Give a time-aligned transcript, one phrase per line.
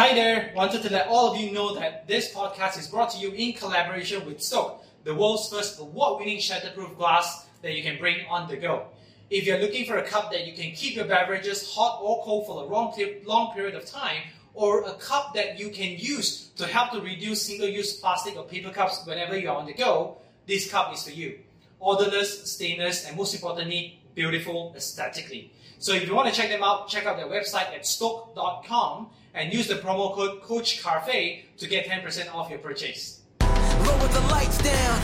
[0.00, 3.18] Hi there, wanted to let all of you know that this podcast is brought to
[3.18, 8.24] you in collaboration with Stoke, the world's first award-winning shatterproof glass that you can bring
[8.30, 8.86] on the go.
[9.28, 12.46] If you're looking for a cup that you can keep your beverages hot or cold
[12.46, 12.94] for a long,
[13.26, 14.22] long period of time,
[14.54, 18.70] or a cup that you can use to help to reduce single-use plastic or paper
[18.70, 21.40] cups whenever you're on the go, this cup is for you.
[21.78, 25.52] Odorless, stainless, and most importantly, beautiful aesthetically.
[25.78, 29.52] So if you want to check them out, check out their website at stoke.com and
[29.52, 33.20] use the promo code CoachCafe to get 10% off your purchase.
[33.40, 34.98] Lower the lights down,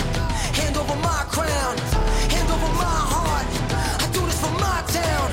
[0.54, 3.46] hand over my crown, hand over my heart.
[4.02, 5.30] I do this for my town,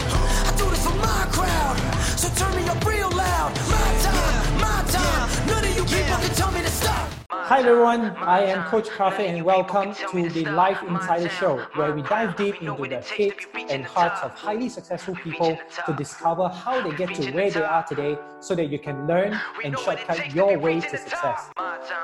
[0.48, 1.78] I do this for my crowd.
[2.18, 3.52] So turn me up real loud.
[3.70, 5.48] My time, my time.
[5.48, 7.13] None of you people can tell me to stop.
[7.36, 12.04] Hi everyone, I am Coach Cafe and welcome to the Life Insider Show where we
[12.04, 15.58] dive deep into the heads and hearts of highly successful people
[15.88, 19.38] to discover how they get to where they are today so that you can learn
[19.66, 21.50] and shortcut your way to success.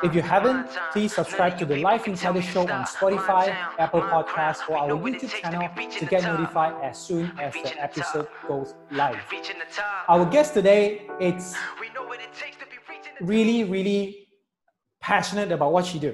[0.03, 4.77] If you haven't, please subscribe to the Life Insider Show on Spotify, Apple Podcasts, or
[4.77, 9.21] our YouTube channel to get notified as soon as the episode goes live.
[10.07, 11.55] Our guest today, it's
[13.21, 14.29] really, really
[15.10, 16.13] passionate about what she do.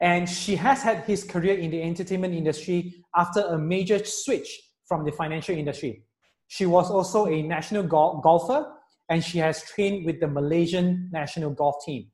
[0.00, 4.50] And she has had his career in the entertainment industry after a major switch
[4.88, 6.02] from the financial industry.
[6.48, 8.66] She was also a national gol- golfer
[9.08, 12.10] and she has trained with the Malaysian national golf team.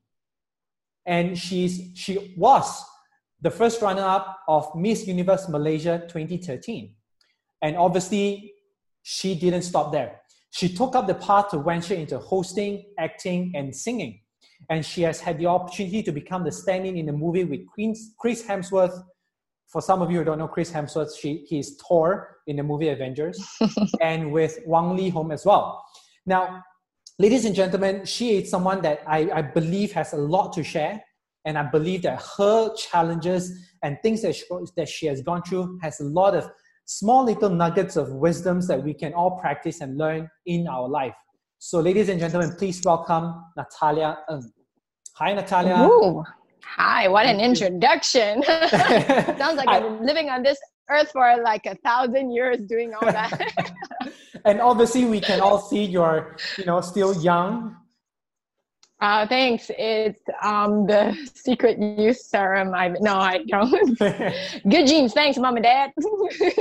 [1.07, 2.67] And she's, she was
[3.41, 6.93] the first runner up of Miss Universe Malaysia 2013.
[7.63, 8.53] And obviously,
[9.01, 10.21] she didn't stop there.
[10.51, 14.19] She took up the path to venture into hosting, acting, and singing
[14.69, 17.61] and she has had the opportunity to become the stand-in in the movie with
[18.19, 19.03] Chris Hemsworth.
[19.67, 22.89] For some of you who don't know Chris Hemsworth, she, he's Thor in the movie
[22.89, 23.43] Avengers,
[24.01, 25.83] and with Wang Leehom as well.
[26.25, 26.63] Now,
[27.19, 31.03] ladies and gentlemen, she is someone that I, I believe has a lot to share,
[31.45, 33.51] and I believe that her challenges
[33.83, 34.43] and things that she,
[34.77, 36.49] that she has gone through has a lot of
[36.85, 41.15] small little nuggets of wisdoms that we can all practice and learn in our life.
[41.59, 44.51] So, ladies and gentlemen, please welcome Natalia Ng.
[45.13, 45.87] Hi, Natalia.
[45.87, 46.23] Ooh.
[46.65, 48.41] Hi, what an introduction.
[48.43, 50.57] Sounds like I, I've been living on this
[50.89, 53.51] earth for like a thousand years doing all that.
[54.45, 57.75] and obviously, we can all see you're, you know, still young,
[59.03, 59.69] uh, thanks.
[59.77, 62.73] It's um, the secret youth serum.
[62.73, 63.99] I no, I don't.
[63.99, 65.11] Good genes.
[65.11, 65.91] Thanks, mom and dad.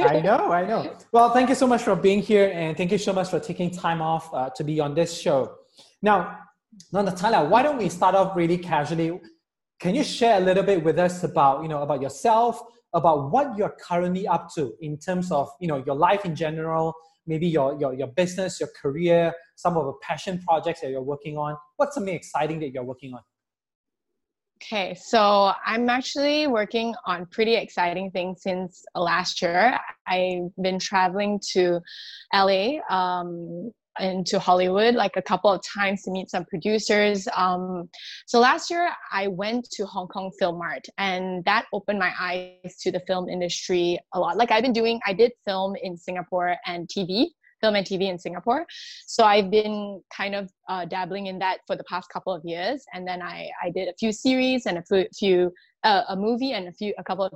[0.02, 0.96] I know, I know.
[1.12, 3.70] Well, thank you so much for being here, and thank you so much for taking
[3.70, 5.54] time off uh, to be on this show.
[6.02, 6.36] Now,
[6.92, 9.20] now, Natalia, why don't we start off really casually?
[9.80, 12.60] Can you share a little bit with us about you know about yourself,
[12.94, 16.94] about what you're currently up to in terms of you know your life in general,
[17.26, 21.36] maybe your, your, your business, your career, some of the passion projects that you're working
[21.36, 21.56] on?
[21.76, 23.20] What's something exciting that you're working on?
[24.62, 29.76] Okay, so I'm actually working on pretty exciting things since last year.
[30.06, 31.80] I've been traveling to
[32.32, 37.28] LA um, into Hollywood like a couple of times to meet some producers.
[37.36, 37.88] Um,
[38.26, 42.90] so last year I went to Hong Kong FILMART, and that opened my eyes to
[42.90, 44.36] the film industry a lot.
[44.36, 47.26] Like I've been doing, I did film in Singapore and TV.
[47.60, 48.66] Film and TV in Singapore,
[49.06, 52.84] so I've been kind of uh, dabbling in that for the past couple of years,
[52.92, 55.52] and then I I did a few series and a few, few
[55.84, 57.32] uh, a movie and a few a couple of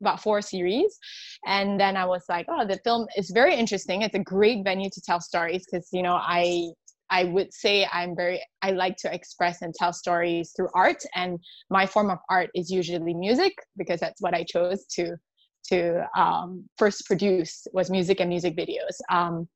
[0.00, 0.98] about four series.
[1.46, 4.02] And then i was like oh the film is very interesting.
[4.02, 6.68] It's a great venue to tell stories because you know i
[7.10, 11.02] i would say i'm very i like to express and tell stories through art.
[11.14, 11.38] And
[11.70, 15.16] my form of art is usually music because that's what i chose to
[15.62, 18.96] to um, first produce was music and music videos.
[19.10, 19.48] Um,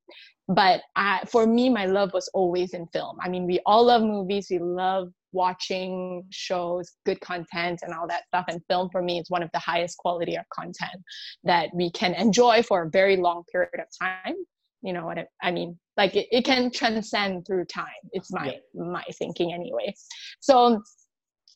[0.49, 4.03] but I, for me my love was always in film i mean we all love
[4.03, 8.47] movies we love watching shows, good content, and all that stuff.
[8.49, 11.03] And film for me is one of the highest quality of content
[11.43, 14.37] that we can enjoy for a very long period of time.
[14.81, 15.79] You know what I mean?
[15.97, 17.87] Like it, it can transcend through time.
[18.13, 18.85] It's my yeah.
[18.85, 19.95] my thinking anyway.
[20.41, 20.83] So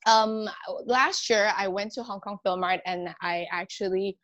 [0.07, 0.49] um,
[0.87, 4.17] last year I went to Hong Kong FILMART and I actually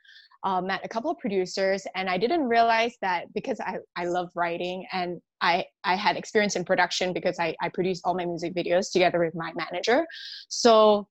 [0.44, 4.30] uh, met a couple of producers and i didn't realize that because i, I love
[4.34, 8.54] writing and I, I had experience in production because I, I produced all my music
[8.54, 10.06] videos together with my manager.
[10.48, 11.06] So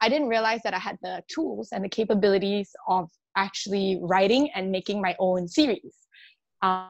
[0.00, 4.70] i didn't realize that i had the tools and the capabilities of actually writing and
[4.70, 5.94] making my own series
[6.62, 6.88] uh,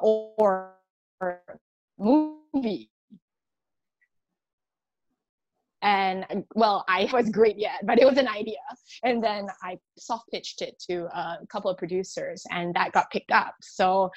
[0.00, 0.74] or
[1.98, 2.90] movie
[5.84, 8.56] and well i was great yet but it was an idea.
[9.04, 13.30] And then i soft pitched it to a couple of producers and that got picked
[13.30, 13.54] up.
[13.60, 14.10] So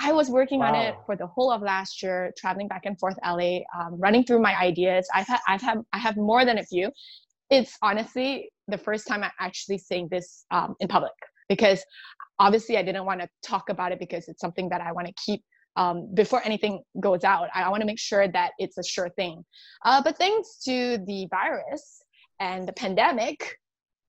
[0.00, 0.68] i was working wow.
[0.68, 4.24] on it for the whole of last year traveling back and forth la um, running
[4.24, 5.08] through my ideas.
[5.14, 6.90] I've had i've had i have more than a few.
[7.50, 11.12] It's honestly the first time i'm actually saying this um, in public
[11.48, 11.82] because
[12.38, 15.14] obviously i didn't want to talk about it because it's something that i want to
[15.24, 15.42] keep
[15.78, 17.48] um, before anything goes out.
[17.54, 19.44] I, I want to make sure that it's a sure thing.
[19.84, 22.02] Uh, but thanks to the virus
[22.40, 23.56] and the pandemic,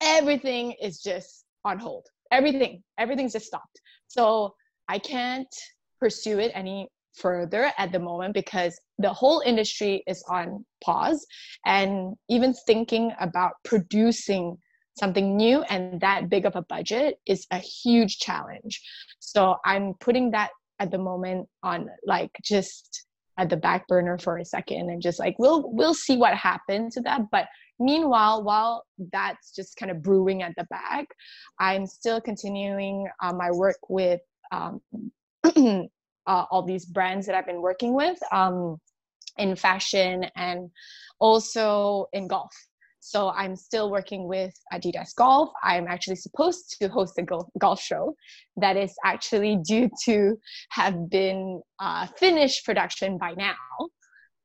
[0.00, 2.06] everything is just on hold.
[2.32, 3.80] Everything, everything's just stopped.
[4.08, 4.54] So
[4.88, 5.54] I can't
[6.00, 11.24] pursue it any further at the moment because the whole industry is on pause
[11.66, 14.56] and even thinking about producing
[14.98, 18.80] something new and that big of a budget is a huge challenge
[19.18, 23.06] so i'm putting that at the moment on like just
[23.38, 26.94] at the back burner for a second and just like we'll we'll see what happens
[26.94, 27.22] to that.
[27.30, 27.46] But
[27.80, 31.06] meanwhile while that's just kind of brewing at the back
[31.58, 34.20] i'm still continuing uh, my work with
[34.52, 34.80] um,
[35.44, 35.88] uh,
[36.26, 38.76] all these brands that i've been working with um,
[39.38, 40.70] in fashion and
[41.18, 42.52] also in golf
[43.00, 45.50] so I'm still working with Adidas Golf.
[45.62, 47.26] I'm actually supposed to host a
[47.58, 48.14] golf show
[48.58, 50.36] that is actually due to
[50.70, 53.54] have been uh, finished production by now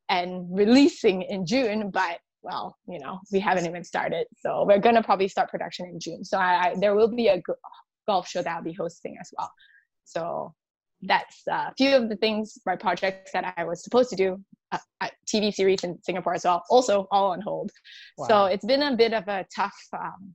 [0.08, 4.26] and releasing in June, but well, you know, we haven't even started.
[4.38, 6.24] So we're gonna probably start production in June.
[6.24, 7.42] So I, I there will be a
[8.06, 9.50] golf show that I'll be hosting as well.
[10.04, 10.54] So
[11.02, 14.80] that's a few of the things, my projects that I was supposed to do a,
[15.02, 17.70] a TV series in Singapore as well, also all on hold.
[18.18, 18.26] Wow.
[18.28, 20.34] So it's been a bit of a tough, um,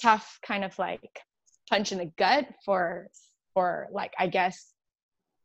[0.00, 1.00] tough kind of like
[1.68, 3.08] punch in the gut for
[3.54, 4.72] for like I guess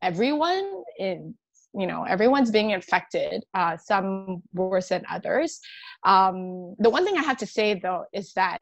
[0.01, 1.35] everyone in
[1.73, 5.59] you know everyone's being affected uh, some worse than others
[6.03, 8.61] um, the one thing i have to say though is that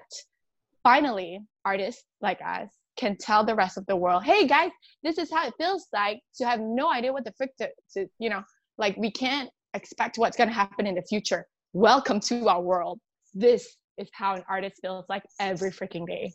[0.84, 4.72] finally artists like us can tell the rest of the world hey guys
[5.04, 8.08] this is how it feels like to have no idea what the frick to, to
[8.20, 8.42] you know
[8.78, 11.46] like we can't expect what's going to happen in the future.
[11.74, 13.00] Welcome to our world.
[13.34, 16.34] This is how an artist feels like every freaking day.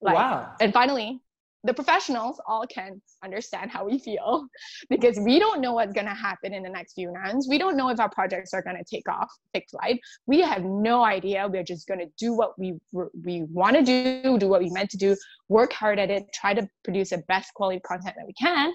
[0.00, 0.52] Like, wow.
[0.60, 1.20] And finally,
[1.64, 4.46] the professionals all can understand how we feel
[4.90, 7.48] because we don't know what's going to happen in the next few months.
[7.48, 10.00] We don't know if our projects are going to take off, take flight.
[10.26, 11.48] We have no idea.
[11.48, 14.90] We're just going to do what we we want to do, do what we meant
[14.90, 15.16] to do,
[15.48, 18.72] work hard at it, try to produce the best quality content that we can,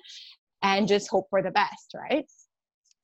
[0.64, 2.26] and just hope for the best, right?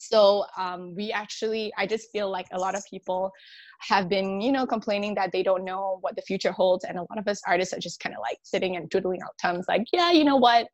[0.09, 3.31] So um, we actually i just feel like a lot of people
[3.79, 6.83] have been you know complaining that they don't know what the future holds.
[6.85, 9.31] And a lot of us artists are just kind of like sitting and doodling out
[9.41, 10.67] thumbs like yeah you know what?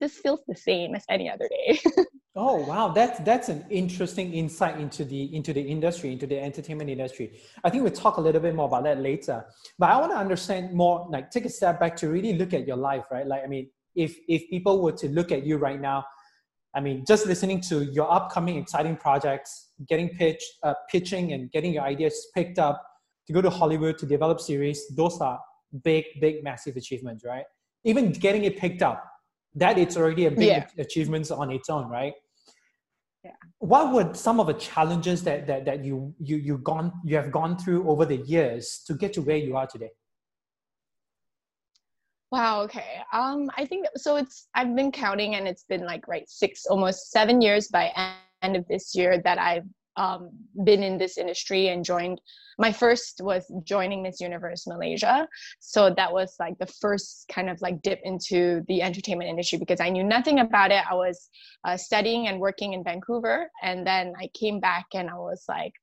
[0.00, 1.78] This feels the same as any other day.
[2.34, 2.88] Oh wow.
[2.88, 7.38] That's that's an interesting insight into the into the industry into the entertainment industry.
[7.62, 9.44] I think we'll talk a little bit more about that later.
[9.78, 12.66] But i want to understand more like take a step back to really look at
[12.66, 13.26] your life right?
[13.26, 16.06] Like i mean if if people were to look at you right now
[16.74, 21.74] I mean, just listening to your upcoming exciting projects, getting pitched, uh, pitching, and getting
[21.74, 22.82] your ideas picked up
[23.26, 25.38] to go to Hollywood to develop series, those are
[25.84, 27.44] big, big, massive achievements, right?
[27.84, 29.04] Even getting it picked up,
[29.54, 30.66] that it's already a big yeah.
[30.78, 32.14] achievement on its own, right?
[33.22, 33.32] Yeah.
[33.58, 37.30] What were some of the challenges that, that, that you, you, you, gone, you have
[37.30, 39.90] gone through over the years to get to where you are today?
[42.32, 42.62] Wow.
[42.62, 43.02] Okay.
[43.12, 44.16] Um, I think so.
[44.16, 47.92] It's I've been counting, and it's been like right six, almost seven years by
[48.40, 49.66] end of this year that I've
[49.98, 50.30] um,
[50.64, 52.22] been in this industry and joined.
[52.58, 55.28] My first was joining Miss Universe Malaysia,
[55.60, 59.80] so that was like the first kind of like dip into the entertainment industry because
[59.80, 60.82] I knew nothing about it.
[60.90, 61.28] I was
[61.64, 65.74] uh, studying and working in Vancouver, and then I came back and I was like,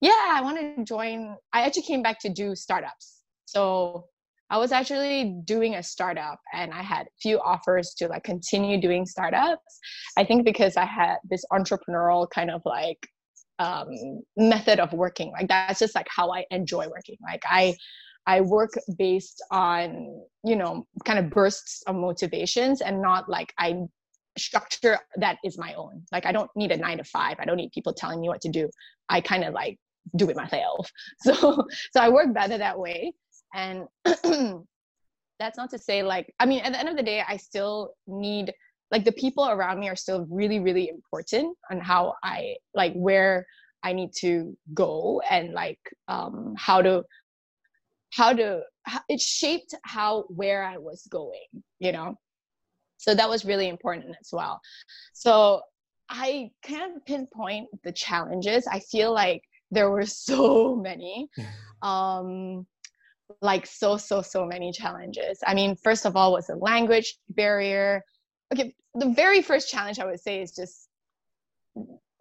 [0.00, 1.34] yeah, I want to join.
[1.52, 3.22] I actually came back to do startups.
[3.46, 4.04] So
[4.50, 9.04] I was actually doing a startup and I had few offers to like continue doing
[9.04, 9.78] startups.
[10.16, 13.06] I think because I had this entrepreneurial kind of like
[13.58, 13.88] um,
[14.36, 15.32] method of working.
[15.32, 17.16] Like that's just like how I enjoy working.
[17.22, 17.76] Like I
[18.26, 23.84] I work based on, you know, kind of bursts of motivations and not like I
[24.36, 26.04] structure that is my own.
[26.12, 27.36] Like I don't need a nine to five.
[27.38, 28.68] I don't need people telling me what to do.
[29.08, 29.78] I kind of like
[30.16, 30.90] do it myself.
[31.22, 33.12] So so I work better that way
[33.54, 33.86] and
[35.38, 37.92] that's not to say like i mean at the end of the day i still
[38.06, 38.52] need
[38.90, 43.46] like the people around me are still really really important on how i like where
[43.82, 47.02] i need to go and like um how to
[48.10, 52.16] how to how, it shaped how where i was going you know?
[52.96, 54.60] So that was really important as well.
[55.12, 55.62] So
[56.10, 56.50] i
[56.96, 58.66] of pinpoint the challenges.
[58.66, 61.28] I feel like there were so many.
[61.80, 62.66] Um,
[63.40, 65.38] like so so so many challenges.
[65.46, 68.02] I mean first of all was the language barrier.
[68.52, 70.88] Okay the very first challenge i would say is just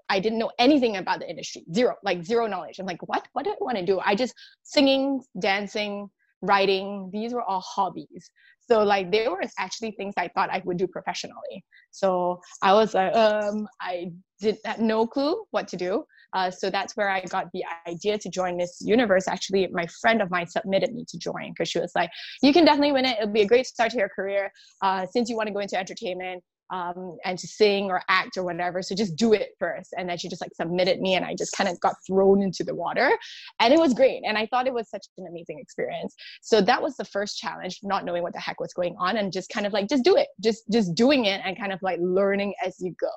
[0.10, 1.64] i didn't know anything about the industry.
[1.74, 2.80] Zero like zero knowledge.
[2.80, 3.28] I'm like what?
[3.34, 4.00] What do i want to do?
[4.00, 4.34] I just
[4.64, 6.10] singing dancing
[6.42, 8.30] writing these were all hobbies.
[8.60, 11.64] So like they were actually things i thought i would do professionally.
[11.92, 16.70] So i was like um i did have no clue what to do uh, so
[16.70, 19.28] that's where I got the idea to join Miss Universe.
[19.28, 22.10] Actually, my friend of mine submitted me to join because she was like,
[22.42, 23.18] "You can definitely win it.
[23.20, 25.78] It'll be a great start to your career uh, since you want to go into
[25.78, 28.82] entertainment." Um, and to sing or act or whatever.
[28.82, 29.94] So just do it first.
[29.98, 32.66] And then she just like submitted me and I just kind of got thrown into
[32.66, 33.18] the water.
[33.62, 34.24] And it was great.
[34.26, 36.14] And I thought it was such an amazing experience.
[36.42, 39.32] So that was the first challenge, not knowing what the heck was going on and
[39.32, 40.28] just kind of like just do it.
[40.44, 43.14] Just just doing it and kind of like learning as you go.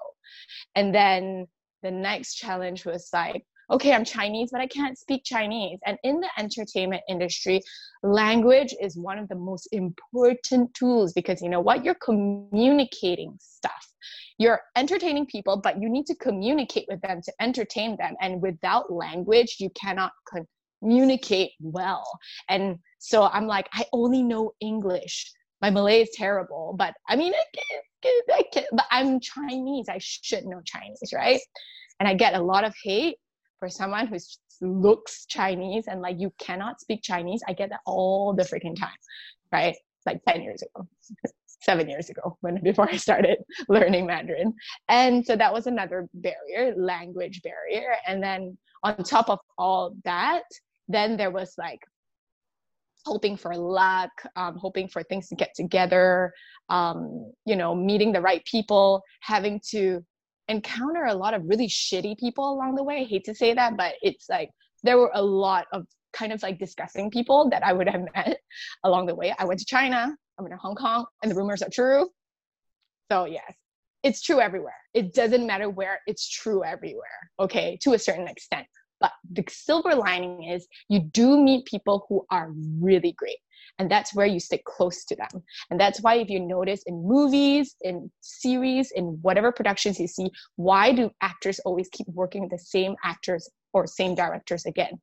[0.77, 1.49] And then
[1.83, 5.79] the next challenge was like okay i'm chinese but i can't speak chinese.
[5.87, 7.61] And in the entertainment industry
[8.03, 11.85] language is one of the most important tools because you know what?
[11.85, 13.87] You're communicating stuff.
[14.39, 18.15] You're entertaining people but you need to communicate with them to entertain them.
[18.21, 20.13] And without language you cannot
[20.83, 22.07] communicate well.
[22.49, 25.33] And so i'm like i only know english.
[25.63, 27.33] My malay is terrible but i mean
[28.05, 29.89] I can, but I'm Chinese.
[29.89, 31.41] I should know Chinese, right?
[31.99, 33.17] And I get a lot of hate
[33.59, 34.17] for someone who
[34.61, 37.43] looks Chinese and like you cannot speak Chinese.
[37.47, 38.91] I get that all the freaking time,
[39.53, 39.77] right?
[40.07, 40.87] Like 10 years ago,
[41.63, 43.39] seven years ago, when before I started
[43.69, 44.55] learning Mandarin.
[44.89, 47.97] And so that was another barrier, language barrier.
[48.07, 50.45] And then on top of all that,
[50.89, 51.81] then there was like
[53.05, 56.33] hoping for luck, um, hoping for things to get together,
[56.69, 60.05] um, you know, meeting the right people, having to
[60.49, 63.03] encounter a lot of really shitty people along the way.
[63.03, 64.51] I hate to say that, but it's like
[64.83, 68.39] there were a lot of kind of like disgusting people that I would have met
[68.85, 69.35] along the way.
[69.39, 72.09] I went to China, I went to Hong Kong, and the rumors are true.
[73.11, 73.53] So, yes,
[74.03, 74.77] it's true everywhere.
[74.95, 78.67] It doesn't matter where, it's true everywhere, okay, to a certain extent.
[79.01, 83.39] But the silver lining is you do meet people who are really great.
[83.79, 85.43] And that's where you stick close to them.
[85.71, 90.31] And that's why, if you notice in movies, in series, in whatever productions you see,
[90.57, 95.01] why do actors always keep working with the same actors or same directors again?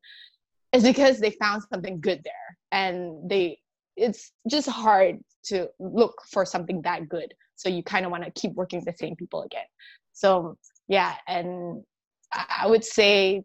[0.73, 2.57] It's because they found something good there.
[2.71, 3.59] And they,
[3.95, 7.33] it's just hard to look for something that good.
[7.55, 9.65] So you kind of want to keep working with the same people again.
[10.13, 11.15] So, yeah.
[11.27, 11.83] And
[12.31, 13.43] I would say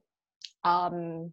[0.64, 1.32] um,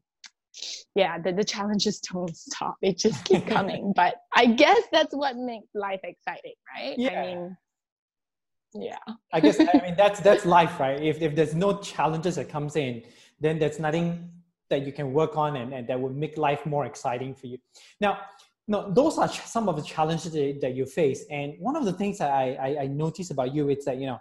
[0.95, 2.75] yeah, the, the challenges don't stop.
[2.81, 3.93] They just keep coming.
[3.95, 6.95] but I guess that's what makes life exciting, right?
[6.97, 7.21] Yeah.
[7.21, 7.57] I mean,
[8.73, 8.97] yeah.
[9.33, 11.01] I guess I mean that's that's life, right?
[11.01, 13.03] If if there's no challenges that comes in,
[13.39, 14.29] then there's nothing
[14.69, 17.57] that you can work on and, and that will make life more exciting for you.
[17.99, 18.19] Now,
[18.67, 21.25] no, those are some of the challenges that, that you face.
[21.31, 24.05] And one of the things that I, I, I noticed about you is that you
[24.05, 24.19] know,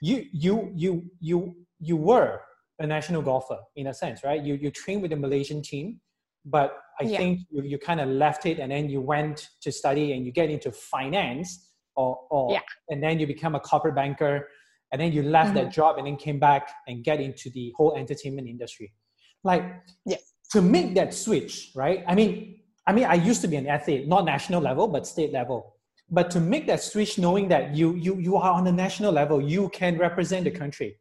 [0.00, 2.40] you you you you you were
[2.82, 4.42] a national golfer in a sense, right?
[4.42, 6.00] You you train with the Malaysian team,
[6.44, 7.18] but I yeah.
[7.18, 10.32] think you, you kind of left it and then you went to study and you
[10.32, 12.60] get into finance or or yeah.
[12.88, 14.48] and then you become a corporate banker
[14.92, 15.64] and then you left mm-hmm.
[15.64, 18.92] that job and then came back and get into the whole entertainment industry.
[19.42, 19.64] Like
[20.04, 20.16] yeah.
[20.52, 22.04] to make that switch, right?
[22.06, 25.32] I mean, I mean, I used to be an athlete, not national level, but state
[25.32, 25.76] level.
[26.10, 29.40] But to make that switch, knowing that you you you are on the national level,
[29.40, 30.98] you can represent the country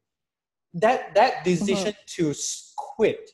[0.73, 2.31] that that decision mm-hmm.
[2.31, 2.33] to
[2.77, 3.29] quit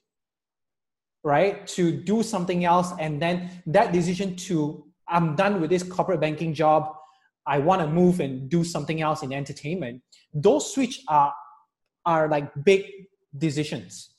[1.23, 6.19] right to do something else and then that decision to i'm done with this corporate
[6.19, 6.95] banking job
[7.45, 10.01] i want to move and do something else in entertainment
[10.33, 11.33] those switch are
[12.05, 12.85] are like big
[13.37, 14.13] decisions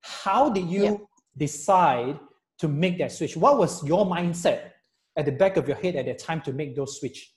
[0.00, 0.96] how did you yeah.
[1.36, 2.18] decide
[2.58, 4.70] to make that switch what was your mindset
[5.16, 7.33] at the back of your head at that time to make those switch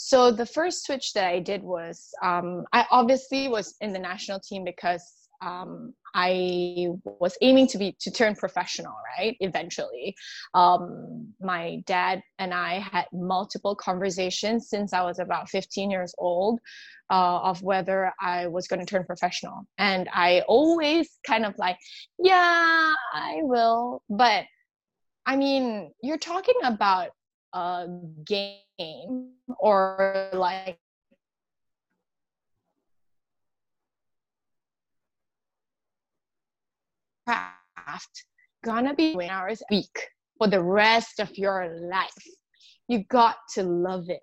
[0.00, 4.38] so the first switch that I did was um, I obviously was in the national
[4.38, 5.02] team because
[5.42, 9.36] um, I was aiming to be to turn professional, right?
[9.40, 10.14] Eventually,
[10.54, 16.60] um, my dad and I had multiple conversations since I was about 15 years old
[17.10, 21.76] uh, of whether I was going to turn professional, and I always kind of like,
[22.20, 24.44] yeah, I will, but
[25.26, 27.10] I mean, you're talking about
[27.52, 27.86] a
[28.24, 30.78] game or like
[37.26, 38.24] craft
[38.64, 42.24] gonna be hours a week for the rest of your life.
[42.88, 44.20] You got to love it.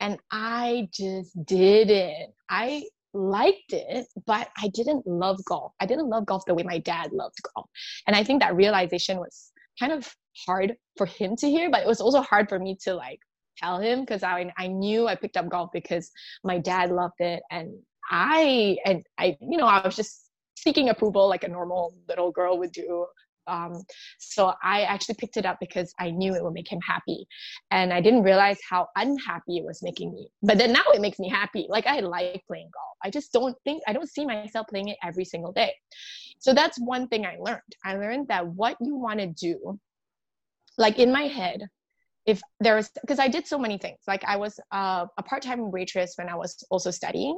[0.00, 2.32] And I just didn't.
[2.48, 5.72] I liked it, but I didn't love golf.
[5.80, 7.68] I didn't love golf the way my dad loved golf.
[8.06, 10.12] And I think that realization was kind of
[10.46, 13.20] hard for him to hear, but it was also hard for me to like
[13.56, 16.10] tell him because I I knew I picked up golf because
[16.44, 17.72] my dad loved it and
[18.10, 22.58] I and I you know I was just seeking approval like a normal little girl
[22.58, 23.06] would do
[23.48, 23.82] um,
[24.18, 27.26] so I actually picked it up because I knew it would make him happy.
[27.70, 30.28] And I didn't realize how unhappy it was making me.
[30.42, 31.66] But then now it makes me happy.
[31.68, 32.96] Like I like playing golf.
[33.02, 35.72] I just don't think, I don't see myself playing it every single day.
[36.38, 37.60] So that's one thing I learned.
[37.84, 39.78] I learned that what you want to do,
[40.78, 41.68] like in my head,
[42.28, 43.98] if there was because i did so many things.
[44.06, 47.36] Like i was uh, a part-time waitress when i was also studying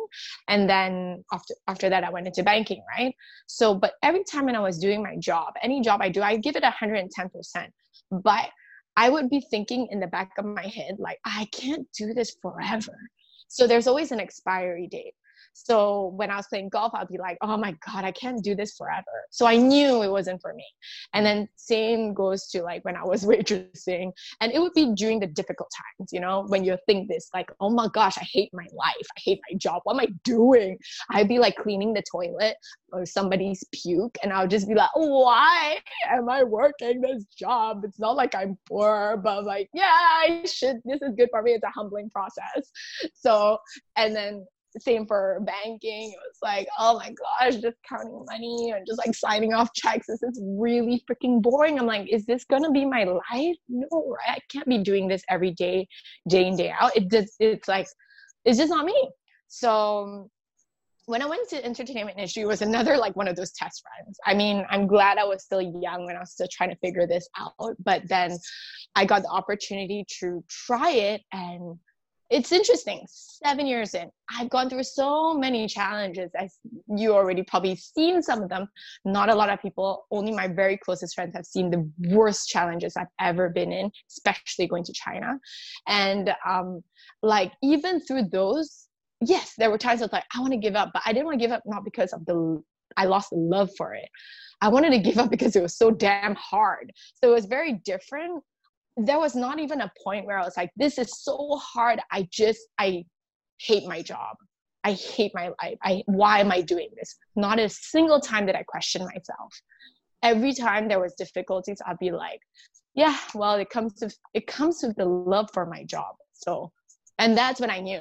[0.48, 3.14] and then after after that i went into banking right?
[3.46, 6.36] So but every time when i was doing my job any job i do i
[6.36, 7.68] give it 110%
[8.10, 8.48] but
[8.96, 12.36] i would be thinking in the back of my head like i can't do this
[12.42, 12.98] forever.
[13.46, 15.14] So there's always an expiry date
[15.52, 18.54] so when I was playing golf, I'd be like, oh my God, I can't do
[18.54, 19.04] this forever.
[19.30, 20.66] So I knew it wasn't for me.
[21.12, 24.12] And then same goes to like when I was waitressing.
[24.40, 27.50] And it would be during the difficult times, you know, when you think this, like,
[27.60, 29.06] oh my gosh, I hate my life.
[29.16, 29.82] I hate my job.
[29.84, 30.78] What am I doing?
[31.10, 32.56] I'd be like cleaning the toilet
[32.92, 34.16] or somebody's puke.
[34.22, 35.78] And I would just be like, why
[36.08, 37.82] am I working this job?
[37.84, 40.80] It's not like I'm poor, but like, yeah, I should.
[40.84, 41.52] This is good for me.
[41.52, 42.70] It's a humbling process.
[43.14, 43.58] So,
[43.96, 44.46] and then
[44.78, 46.10] same for banking.
[46.10, 50.06] It was like, oh my gosh, just counting money and just like signing off checks.
[50.06, 51.78] This is really freaking boring.
[51.78, 53.56] I'm like, is this gonna be my life?
[53.68, 54.36] No, right?
[54.36, 55.88] I can't be doing this every day,
[56.28, 56.96] day in, day out.
[56.96, 57.88] It just it's like
[58.44, 59.10] it's just not me.
[59.48, 60.30] So
[61.06, 64.16] when I went to entertainment industry, was another like one of those test runs.
[64.24, 67.06] I mean, I'm glad I was still young when I was still trying to figure
[67.06, 68.38] this out, but then
[68.94, 71.76] I got the opportunity to try it and
[72.30, 73.04] it's interesting.
[73.08, 76.30] Seven years in, I've gone through so many challenges.
[76.38, 76.58] As
[76.88, 78.68] you already probably seen some of them.
[79.04, 82.96] Not a lot of people, only my very closest friends have seen the worst challenges
[82.96, 85.38] I've ever been in, especially going to China.
[85.88, 86.82] And um,
[87.22, 88.86] like even through those,
[89.20, 91.26] yes, there were times I was like, I want to give up, but I didn't
[91.26, 92.62] want to give up not because of the
[92.96, 94.08] I lost the love for it.
[94.60, 96.92] I wanted to give up because it was so damn hard.
[97.14, 98.42] So it was very different
[98.96, 102.00] there was not even a point where I was like, this is so hard.
[102.10, 103.04] I just, I
[103.58, 104.36] hate my job.
[104.84, 105.76] I hate my life.
[105.82, 107.16] I, why am I doing this?
[107.36, 109.54] Not a single time did I question myself.
[110.22, 112.40] Every time there was difficulties, I'd be like,
[112.94, 116.14] yeah, well, it comes to, it comes to the love for my job.
[116.32, 116.72] So,
[117.18, 118.00] and that's when I knew,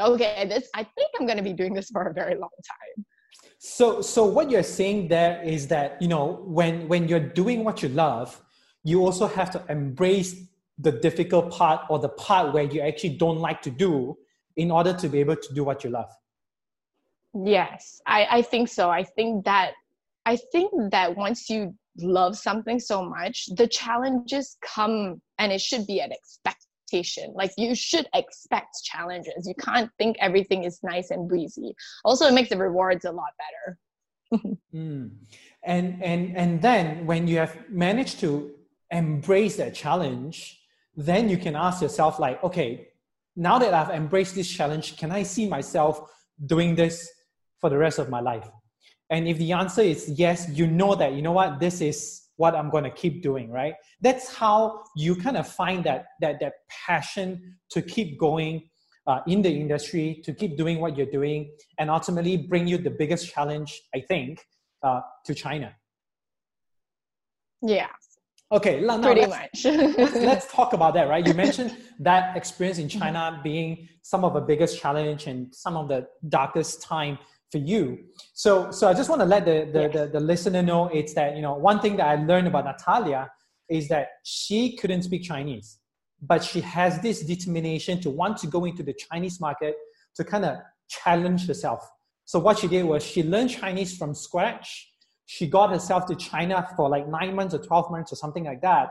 [0.00, 3.04] okay, this, I think I'm going to be doing this for a very long time.
[3.58, 7.82] So, so what you're saying there is that, you know, when, when you're doing what
[7.82, 8.40] you love,
[8.84, 10.34] you also have to embrace
[10.78, 14.16] the difficult part or the part where you actually don't like to do
[14.56, 16.10] in order to be able to do what you love.
[17.34, 18.90] Yes i, I think so.
[18.90, 19.72] I think that
[20.26, 25.86] i think that once you love something so much the challenges come and it should
[25.86, 27.32] be an expectation.
[27.34, 29.46] Like you should expect challenges.
[29.46, 31.74] You can't think everything is nice and breezy.
[32.04, 33.78] Also it makes the rewards a lot better.
[34.74, 35.12] Mm.
[35.64, 38.52] and and and then when you have managed to
[38.90, 40.60] embrace that challenge,
[40.96, 42.88] then you can ask yourself, like, okay,
[43.36, 46.10] now that I've embraced this challenge, can I see myself
[46.44, 47.08] doing this
[47.60, 48.48] for the rest of my life?
[49.10, 52.54] And if the answer is yes, you know that, you know what, this is what
[52.54, 53.74] I'm going to keep doing, right?
[54.00, 58.68] That's how you kind of find that, that, that passion to keep going
[59.06, 62.90] uh, in the industry, to keep doing what you're doing, and ultimately bring you the
[62.90, 64.44] biggest challenge, I think,
[64.82, 65.74] uh, to China.
[67.62, 67.88] Yeah,
[68.50, 69.76] Okay, now pretty let's, much.
[69.98, 71.26] let's, let's, talk about that, right?
[71.26, 75.88] You mentioned that experience in China being some of the biggest challenge and some of
[75.88, 77.18] the darkest time
[77.52, 77.98] for you.
[78.32, 79.92] So, so I just want to let the the, yes.
[79.92, 83.30] the, the listener know it's that you know one thing that I learned about Natalia
[83.68, 85.78] is that she couldn't speak Chinese,
[86.22, 89.74] but she has this determination to want to go into the Chinese market
[90.16, 90.56] to kind of
[90.88, 91.86] challenge herself.
[92.24, 94.88] So what she did was she learned Chinese from scratch
[95.30, 98.62] she got herself to China for like nine months or 12 months or something like
[98.62, 98.88] that.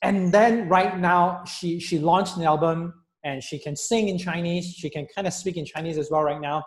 [0.00, 4.72] And then right now she, she launched an album and she can sing in Chinese.
[4.72, 6.62] She can kind of speak in Chinese as well right now.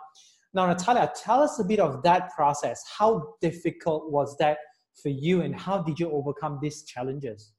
[0.52, 2.84] Now, Natalia, tell us a bit of that process.
[2.98, 4.58] How difficult was that
[5.02, 7.52] for you and how did you overcome these challenges?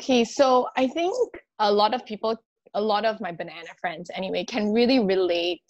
[0.00, 1.14] Okay, so I think
[1.60, 2.36] a lot of people,
[2.74, 5.62] a lot of my banana friends anyway, can really relate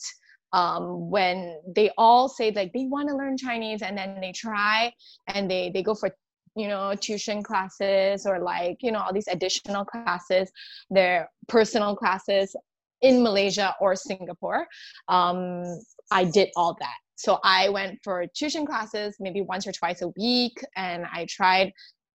[0.52, 4.92] um, when they all say like they want to learn Chinese and then they try
[5.28, 6.10] and they they go for
[6.54, 10.50] you know tuition classes or like you know all these additional classes
[10.90, 12.54] their personal classes
[13.02, 14.66] in Malaysia or Singapore,
[15.08, 15.64] um,
[16.10, 16.96] I did all that.
[17.16, 21.72] So I went for tuition classes maybe once or twice a week, and I tried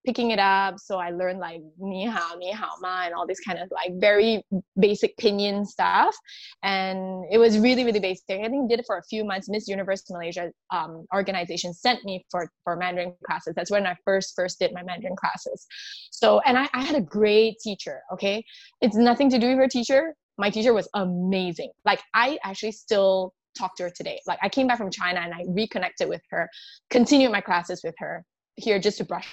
[0.07, 0.79] picking it up.
[0.79, 3.91] So I learned like ni hao, ni hao ma, and all this kind of like
[3.99, 4.41] very
[4.79, 6.15] basic pinyin stuff.
[6.63, 8.39] And it was really, really basic.
[8.39, 9.49] I think did it for a few months.
[9.49, 13.53] Miss Universe Malaysia um, organization sent me for, for Mandarin classes.
[13.53, 15.67] That's when I first, first did my Mandarin classes.
[16.11, 18.45] So, and I, I had a great teacher, okay?
[18.79, 20.15] It's nothing to do with her teacher.
[20.37, 21.71] My teacher was amazing.
[21.83, 24.21] Like I actually still talk to her today.
[24.25, 26.47] Like I came back from China and I reconnected with her,
[26.89, 28.23] continued my classes with her
[28.55, 29.27] here just to brush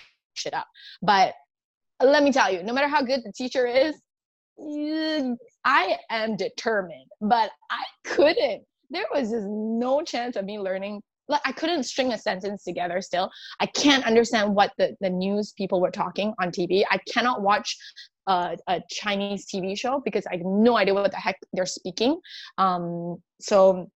[0.46, 0.66] it up.
[1.02, 1.34] But
[2.02, 3.94] let me tell you, no matter how good the teacher is,
[5.64, 8.64] I am determined, but I couldn't.
[8.90, 11.02] There was just no chance of me learning.
[11.26, 13.30] Like I couldn't string a sentence together still.
[13.58, 16.84] I can't understand what the, the news people were talking on TV.
[16.90, 17.76] I cannot watch
[18.26, 22.20] a, a Chinese TV show because I have no idea what the heck they're speaking.
[22.58, 23.90] Um, so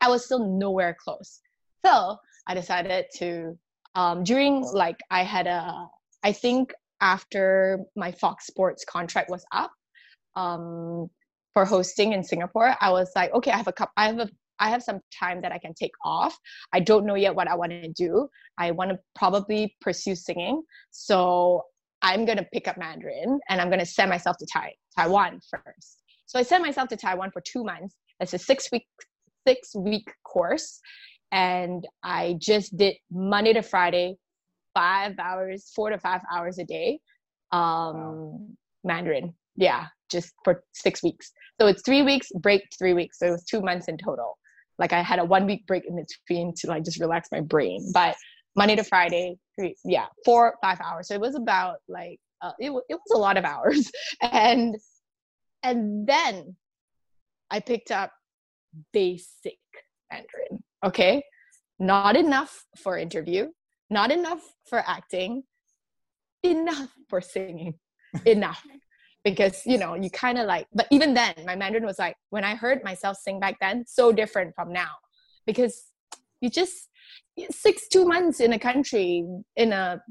[0.00, 1.40] I was still nowhere close.
[1.84, 3.58] So I decided to
[3.94, 5.86] um, during like I had a
[6.22, 9.70] I think after my Fox Sports contract was up
[10.36, 11.08] um,
[11.52, 14.28] for hosting in Singapore, I was like, okay, I have a cup, I have a
[14.60, 16.38] I have some time that I can take off.
[16.72, 18.28] I don't know yet what I want to do.
[18.56, 20.62] I want to probably pursue singing.
[20.92, 21.62] So
[22.02, 25.40] I'm going to pick up Mandarin and I'm going to send myself to tai- Taiwan
[25.50, 26.02] first.
[26.26, 27.96] So I sent myself to Taiwan for two months.
[28.20, 28.86] It's a six week
[29.46, 30.80] six week course
[31.32, 34.16] and I just did Monday to Friday,
[34.74, 36.98] five hours, four to five hours a day,
[37.52, 38.40] um, wow.
[38.84, 39.34] Mandarin.
[39.56, 41.32] Yeah, just for six weeks.
[41.60, 43.18] So it's three weeks, break three weeks.
[43.18, 44.36] So it was two months in total.
[44.78, 47.90] Like I had a one week break in between to like just relax my brain.
[47.92, 48.16] But
[48.56, 51.08] Monday to Friday, three, yeah, four, five hours.
[51.08, 53.90] So it was about like, uh, it, it was a lot of hours.
[54.22, 54.76] And,
[55.62, 56.56] and then
[57.50, 58.10] I picked up
[58.92, 59.58] basic
[60.10, 61.22] Mandarin okay?
[61.78, 63.48] Not enough for interview
[63.90, 65.44] not enough for acting
[66.42, 67.74] enough for singing
[68.26, 68.62] enough.
[69.24, 72.44] Because you know you kind of like but even then my mandarin was like when
[72.44, 74.92] i heard myself sing back then so different from now.
[75.46, 75.84] Because
[76.42, 76.90] you just
[77.50, 79.24] six two months in a country
[79.56, 80.02] in a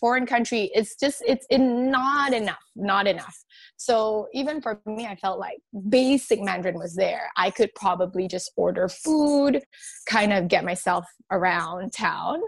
[0.00, 3.36] foreign country it's just it's in not enough not enough.
[3.76, 7.30] So even for me i felt like basic mandarin was there.
[7.36, 9.62] I could probably just order food
[10.08, 12.40] kind of get myself around town.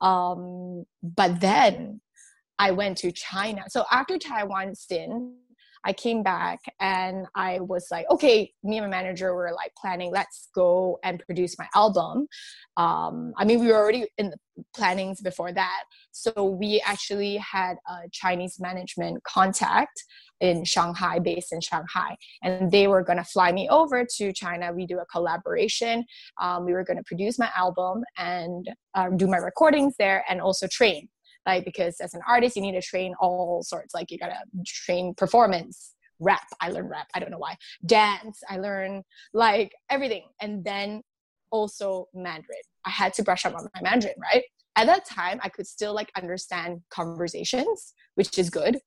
[0.00, 2.00] Um, but then
[2.58, 3.62] i went to china.
[3.68, 5.34] So after taiwan stint
[5.86, 10.10] I came back and I was like, okay, me and my manager were like planning,
[10.10, 12.26] let's go and produce my album.
[12.76, 14.36] Um, I mean, we were already in the
[14.74, 15.84] plannings before that.
[16.10, 20.02] So we actually had a Chinese management contact
[20.40, 24.72] in Shanghai, based in Shanghai, and they were going to fly me over to China.
[24.72, 26.04] We do a collaboration.
[26.40, 30.40] Um, we were going to produce my album and uh, do my recordings there and
[30.40, 31.08] also train
[31.46, 33.94] like because as an artist you need to train all sorts.
[33.94, 36.46] Like you gotta train performance rap.
[36.60, 37.08] I learned rap.
[37.14, 37.56] I don't know why.
[37.84, 38.42] Dance.
[38.48, 40.24] I learned like everything.
[40.40, 41.02] And then
[41.50, 42.58] also mandarin.
[42.84, 44.42] I had to brush up on my mandarin right?
[44.78, 48.78] At that time i could still like understand conversations which is good.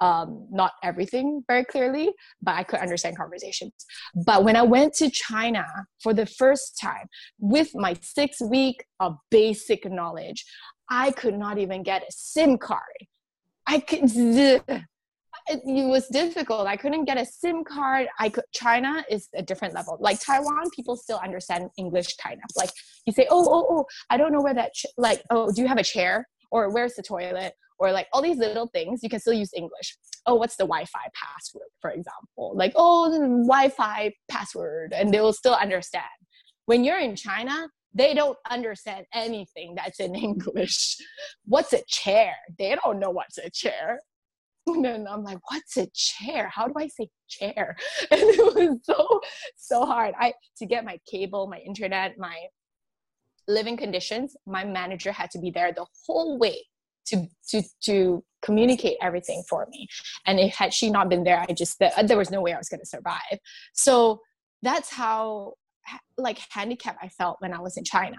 [0.00, 3.72] Um, not everything very clearly, but I could understand conversations.
[4.26, 5.64] But when I went to China
[6.02, 7.06] for the first time
[7.38, 10.44] with my six week of basic knowledge,
[10.90, 12.80] I could not even get a SIM card.
[13.66, 14.10] I could.
[15.46, 16.66] It, was difficult.
[16.66, 18.06] I couldn't get a SIM card.
[18.18, 18.44] I could.
[18.52, 19.96] China is a different level.
[20.00, 22.50] Like Taiwan, people still understand English kind of.
[22.56, 22.70] Like
[23.06, 24.74] you say, oh, oh, oh, I don't know where that.
[24.74, 26.28] Ch- like, oh, do you have a chair?
[26.50, 27.54] Or where's the toilet?
[27.78, 29.96] Or like all these little things, you can still use English.
[30.26, 32.54] Oh, what's the Wi-Fi password, for example?
[32.54, 33.10] Like, oh,
[33.46, 36.04] Wi-Fi password, and they will still understand.
[36.66, 40.96] When you're in China, they don't understand anything that's in English.
[41.44, 42.34] What's a chair?
[42.58, 44.00] They don't know what's a chair.
[44.66, 46.50] And then I'm like, what's a chair?
[46.52, 47.76] How do I say chair?
[48.10, 49.20] And it was so,
[49.56, 50.14] so hard.
[50.18, 52.36] I to get my cable, my internet, my
[53.46, 56.64] living conditions, my manager had to be there the whole way
[57.06, 59.86] to to to communicate everything for me.
[60.26, 62.68] And if had she not been there, I just there was no way I was
[62.68, 63.38] gonna survive.
[63.74, 64.20] So
[64.62, 65.54] that's how
[66.16, 68.16] like handicap I felt when I was in China.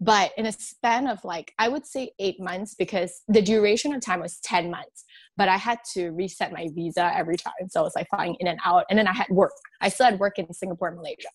[0.00, 4.00] But in a span of like, I would say eight months because the duration of
[4.00, 5.04] time was 10 months.
[5.36, 7.68] But I had to reset my visa every time.
[7.68, 8.84] So I was like flying in and out.
[8.90, 9.52] And then I had work.
[9.80, 11.28] I still had work in Singapore and Malaysia.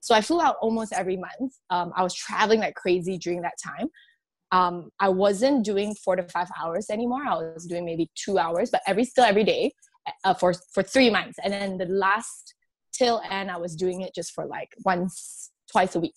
[0.00, 1.54] So I flew out almost every month.
[1.70, 3.88] Um, I was traveling like crazy during that time.
[4.52, 7.26] Um, I wasn't doing four to five hours anymore.
[7.26, 9.72] I was doing maybe two hours, but every still every day
[10.24, 11.38] uh, for for three months.
[11.42, 12.54] And then the last
[12.92, 16.14] till and I was doing it just for like once, twice a week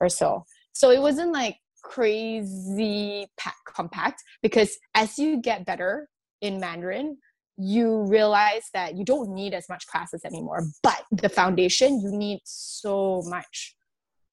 [0.00, 0.44] or so.
[0.72, 6.08] So it wasn't like crazy pack compact because as you get better
[6.40, 7.16] in Mandarin,
[7.56, 10.62] you realize that you don't need as much classes anymore.
[10.82, 13.74] But the foundation, you need so much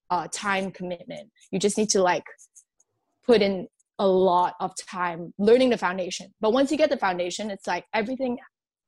[0.09, 1.29] uh, time commitment.
[1.51, 2.23] You just need to like
[3.25, 3.67] put in
[3.99, 6.33] a lot of time learning the foundation.
[6.39, 8.37] But once you get the foundation, it's like everything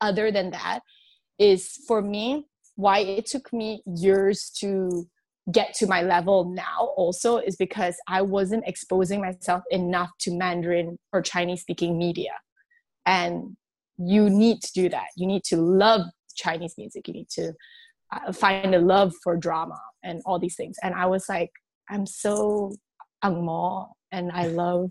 [0.01, 0.79] other than that
[1.37, 2.45] is for me
[2.79, 5.05] why it took me years to
[5.51, 10.97] get to my level now also is because I wasn't exposing myself enough to Mandarin
[11.11, 12.31] or Chinese speaking media.
[13.05, 13.57] And
[13.97, 15.07] you need to do that.
[15.17, 16.03] You need to love
[16.35, 17.05] Chinese music.
[17.09, 17.51] You need to
[18.13, 20.77] uh, find a love for drama and all these things.
[20.81, 21.51] And I was like,
[21.89, 22.71] I'm so
[23.25, 24.89] angmo and I love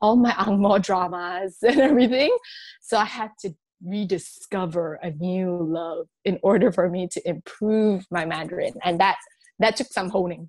[0.00, 2.34] all my angmo dramas and everything.
[2.80, 3.54] So I had to
[3.84, 8.74] rediscover a new love in order for me to improve my Mandarin.
[8.82, 9.16] And that
[9.58, 10.48] that took some honing.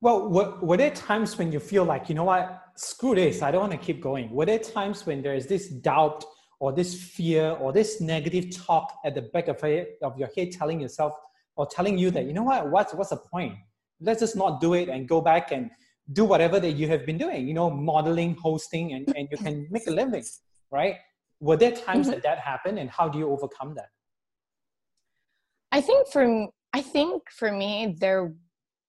[0.00, 3.50] Well, were, were there times when you feel like, you know what, screw this, I
[3.50, 4.30] don't want to keep going?
[4.30, 6.24] Were there times when there is this doubt
[6.60, 9.56] or this fear or this negative talk at the back of,
[10.02, 11.14] of your head telling yourself
[11.56, 13.54] or telling you that, you know what, what's, what's the point?
[14.00, 15.70] Let's just not do it and go back and
[16.12, 19.66] do whatever that you have been doing, you know, modeling, hosting, and, and you can
[19.70, 20.24] make a living,
[20.70, 20.96] right?
[21.44, 22.12] Were there times mm-hmm.
[22.14, 23.90] that that happened and how do you overcome that?
[25.70, 28.32] I think for I think for me there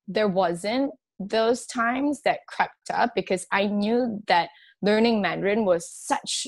[0.07, 4.49] there wasn't those times that crept up because I knew that
[4.81, 6.47] learning Mandarin was such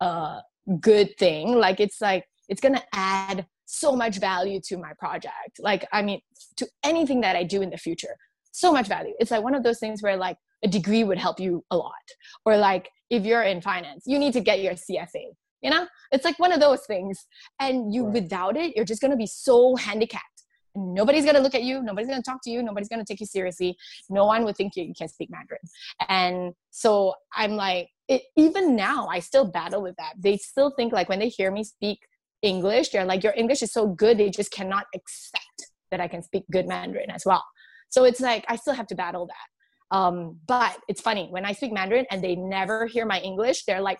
[0.00, 0.38] a
[0.80, 1.54] good thing.
[1.54, 5.58] Like it's like it's gonna add so much value to my project.
[5.58, 6.22] Like I mean
[6.56, 8.16] to anything that I do in the future.
[8.52, 9.12] So much value.
[9.20, 12.06] It's like one of those things where like a degree would help you a lot.
[12.46, 15.34] Or like if you're in finance, you need to get your CFA.
[15.62, 17.24] You know, it's like one of those things.
[17.60, 18.14] And you right.
[18.14, 20.32] without it, you're just gonna be so handicapped.
[20.74, 23.04] Nobody's going to look at you nobody's going to talk to you nobody's going to
[23.04, 23.76] take you seriously.
[24.08, 25.60] No one would think you, you can speak mandarin.
[26.08, 30.14] And so i'm like it, even now i still battle with that.
[30.18, 31.98] They still think like when they hear me speak
[32.40, 36.22] english they're like your english is so good they just cannot accept that i can
[36.22, 37.44] speak good mandarin as well.
[37.90, 39.96] So it's like i still have to battle that.
[39.96, 43.82] Um, but it's funny when i speak mandarin and they never hear my english they're
[43.82, 43.98] like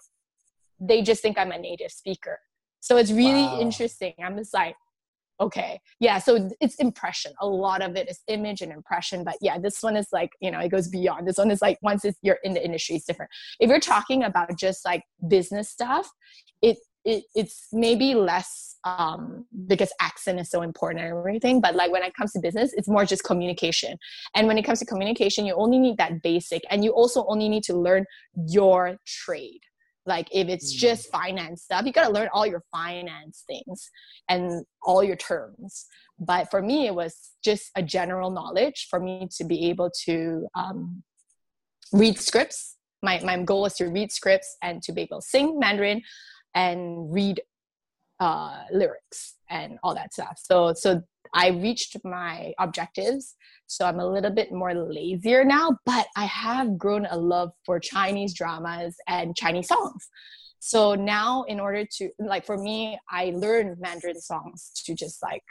[0.83, 2.38] they just think i'm a native speaker.
[2.81, 3.61] So it's really wow.
[3.61, 4.12] interesting.
[4.23, 4.75] I'm just like
[5.40, 5.81] okay.
[5.99, 7.33] Yeah so it's impression.
[7.40, 10.51] A lot of it is image and impression but yeah this one is like you
[10.51, 11.27] know it goes beyond.
[11.27, 13.31] This one is like once it's, you're in the industry it's different.
[13.61, 16.11] If you're talking about just like business stuff
[16.61, 21.90] it, it it's maybe less um because accent is so important and everything but like
[21.90, 23.97] when it comes to business it's more just communication.
[24.35, 27.49] And when it comes to communication you only need that basic and you also only
[27.49, 28.07] need to learn
[28.47, 29.61] your trade
[30.07, 30.79] like if it's mm.
[30.79, 33.91] just finance stuff you got to learn all your finance things
[34.29, 35.87] and all your terms
[36.19, 40.47] but for me it was just a general knowledge for me to be able to
[40.55, 41.03] um,
[41.93, 45.59] read scripts my, my goal was to read scripts and to be able to sing
[45.59, 46.03] mandarin
[46.55, 47.41] and read
[48.21, 51.03] uh, lyrics and all that stuff so so
[51.35, 53.37] I reached my objectives.
[53.73, 57.81] So I'm a little bit more lazier now, but I have grown a love for
[57.81, 60.11] Chinese dramas and Chinese songs.
[60.59, 65.43] So now, in order to, like, for me, I learned Mandarin songs to just like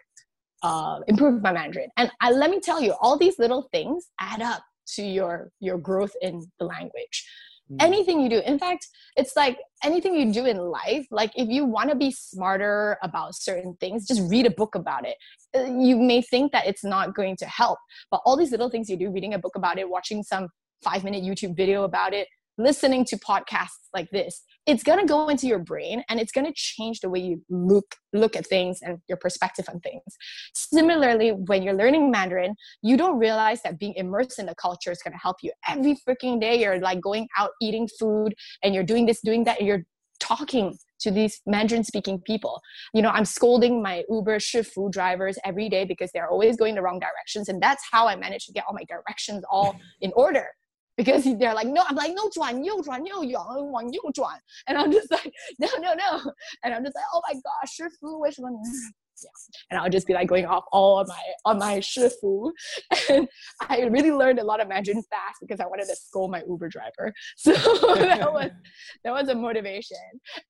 [0.61, 1.89] uh, improve my Mandarin.
[1.97, 4.63] And I, let me tell you, all these little things add up
[4.95, 7.25] to your your growth in the language.
[7.71, 7.83] Mm.
[7.83, 11.63] anything you do in fact it's like anything you do in life like if you
[11.63, 15.15] want to be smarter about certain things just read a book about it
[15.55, 18.89] Uh, you may think that it's not going to help but all these little things
[18.89, 20.47] you do reading a book about it watching some
[20.83, 25.27] five minute youtube video about it listening to podcasts like this it's going to go
[25.27, 28.79] into your brain and it's going to change the way you look look at things
[28.81, 30.01] and your perspective on things.
[30.53, 35.01] Similarly when you're learning mandarin you don't realize that being immersed in the culture is
[35.01, 36.59] going to help you every freaking day.
[36.61, 38.33] You're like going out eating food
[38.63, 39.83] and you're doing this doing that and you're
[40.19, 42.61] talking to these Mandarin speaking people.
[42.93, 46.81] You know, I'm scolding my Uber Shifu drivers every day because they're always going the
[46.81, 47.49] wrong directions.
[47.49, 50.47] And that's how I managed to get all my directions all in order.
[50.97, 54.37] Because they're like, no, I'm like, no, Juan, you, Juan, you, Yang, Wang, you, Juan.
[54.67, 56.31] And I'm just like, no, no, no.
[56.63, 58.61] And I'm just like, oh my gosh, Shifu, which one?
[59.69, 62.51] And I'll just be like going off all on my on my shifu.
[63.09, 63.27] And
[63.69, 66.69] I really learned a lot of Mandarin fast because I wanted to scold my Uber
[66.69, 67.13] driver.
[67.37, 67.51] So
[67.95, 68.51] that was
[69.03, 69.97] that was a motivation.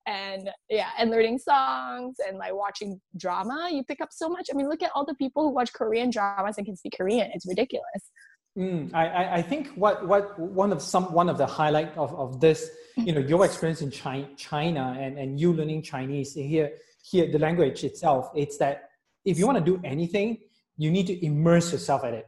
[0.06, 4.50] And yeah, and learning songs and like watching drama, you pick up so much.
[4.52, 7.32] I mean, look at all the people who watch Korean dramas and can speak Korean.
[7.34, 8.12] It's ridiculous.
[8.58, 12.42] Mm, I, I think what, what one of some one of the highlight of, of
[12.42, 16.72] this, you know, your experience in China, China and, and you learning Chinese here,
[17.04, 18.90] here the language itself, it's that
[19.26, 20.38] if you want to do anything,
[20.78, 22.28] you need to immerse yourself at it.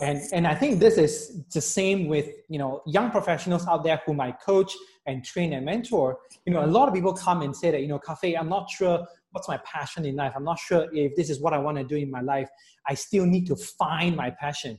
[0.00, 4.00] And and I think this is the same with you know young professionals out there
[4.06, 4.72] whom I coach
[5.06, 6.18] and train and mentor.
[6.46, 8.70] You know, a lot of people come and say that you know, Cafe, I'm not
[8.70, 10.32] sure what's my passion in life.
[10.36, 12.48] I'm not sure if this is what I want to do in my life.
[12.86, 14.78] I still need to find my passion.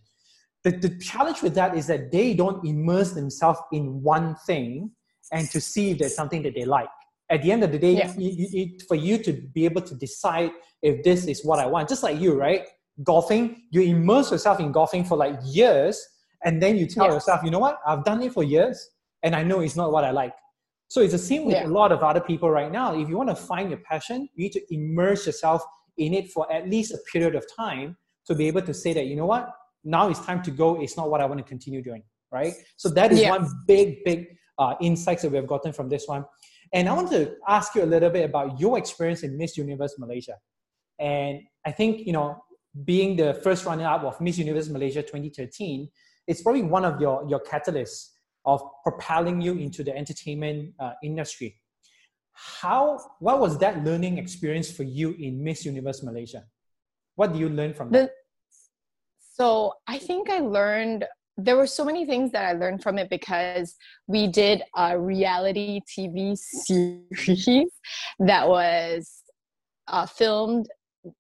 [0.64, 4.92] The, the challenge with that is that they don't immerse themselves in one thing
[5.32, 6.88] and to see if there's something that they like.
[7.30, 8.14] At the end of the day, yeah.
[8.18, 11.90] you, you, for you to be able to decide if this is what I want,
[11.90, 12.68] just like you, right?
[13.04, 16.00] Golfing, you immerse yourself in golfing for like years,
[16.44, 17.14] and then you tell yeah.
[17.14, 17.80] yourself, you know what?
[17.86, 18.90] I've done it for years,
[19.24, 20.34] and I know it's not what I like.
[20.88, 21.66] So it's the same with yeah.
[21.66, 22.98] a lot of other people right now.
[22.98, 25.64] If you want to find your passion, you need to immerse yourself
[25.98, 29.06] in it for at least a period of time to be able to say that,
[29.06, 29.52] you know what,
[29.84, 30.82] now it's time to go.
[30.82, 32.54] It's not what I want to continue doing, right?
[32.78, 33.32] So that is yeah.
[33.32, 36.26] one big, big uh, insights that we have gotten from this one.
[36.76, 39.96] And I want to ask you a little bit about your experience in Miss Universe
[39.98, 40.36] Malaysia.
[41.00, 42.44] And I think, you know,
[42.84, 45.88] being the first runner up of Miss Universe Malaysia 2013,
[46.28, 48.10] it's probably one of your, your catalysts
[48.44, 51.56] of propelling you into the entertainment uh, industry.
[52.34, 56.44] How, what was that learning experience for you in Miss Universe Malaysia?
[57.16, 58.12] What do you learn from that?
[59.34, 61.06] so I think I learned
[61.38, 63.76] there were so many things that I learned from it because
[64.08, 67.70] we did a reality TV series
[68.20, 69.24] that was
[69.88, 70.68] uh, filmed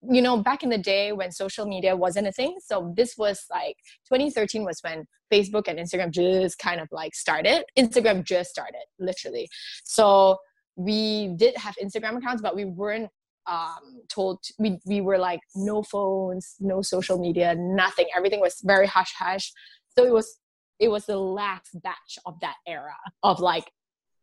[0.09, 2.57] you know back in the day when social media wasn't a thing.
[2.59, 3.75] So this was like
[4.11, 7.63] 2013 was when facebook and instagram just kind of like started.
[7.77, 9.47] Instagram just started literally.
[9.83, 10.37] So
[10.75, 13.09] we did have instagram accounts but we weren't
[13.47, 18.07] um, told we, we were like no phones no social media nothing.
[18.15, 19.51] Everything was very hush hush
[19.97, 20.37] so it was
[20.79, 23.71] it was the last batch of that era of like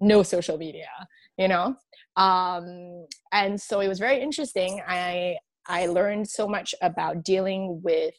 [0.01, 0.89] no social media
[1.39, 1.77] you know?
[2.17, 4.83] Um and so it was very interesting.
[4.87, 8.15] I I learned so much about dealing with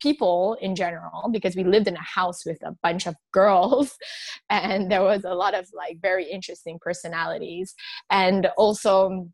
[0.00, 3.96] people in general because we lived in a house with a bunch of girls
[4.50, 7.74] and there was a lot of like very interesting personalities.
[8.08, 9.28] And also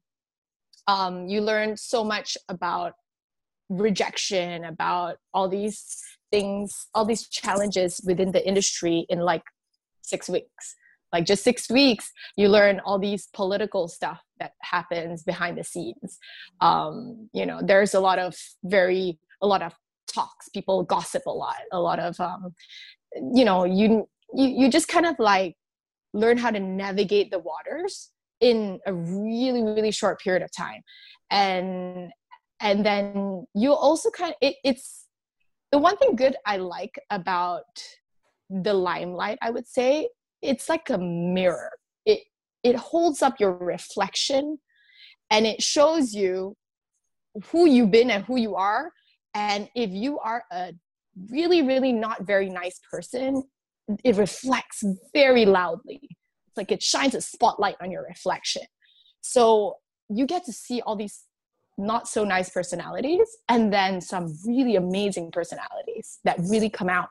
[0.88, 2.94] um, you learn so much about
[3.68, 9.42] rejection about all these things all these challenges within the industry in like
[10.02, 10.76] six weeks.
[11.12, 16.18] Like just six weeks you learn all these political stuff that happens behind the scenes.
[16.60, 19.72] Um, you know there's a lot of very a lot of
[20.06, 20.48] talks.
[20.48, 22.54] People gossip a lot a lot of um,
[23.34, 25.56] you know you, you you just kind of like
[26.12, 30.82] learn how to navigate the waters in a really really short period of time.
[31.30, 32.12] And
[32.60, 35.06] and then you also kind of it, it's
[35.72, 37.64] the one thing good i like about
[38.48, 40.08] the limelight i would say
[40.42, 41.70] it's like a mirror.
[42.04, 42.20] It
[42.62, 44.58] it holds up your reflection
[45.30, 46.56] and it shows you
[47.50, 48.92] who you've been and who you are.
[49.34, 50.72] And if you are a
[51.30, 53.42] really really not very nice person
[54.02, 54.82] it reflects
[55.14, 56.00] very loudly.
[56.48, 58.62] It's like it shines a spotlight on your reflection.
[59.20, 59.76] So
[60.08, 61.22] you get to see all these
[61.78, 67.08] not so nice personalities and then some really amazing personalities that really come out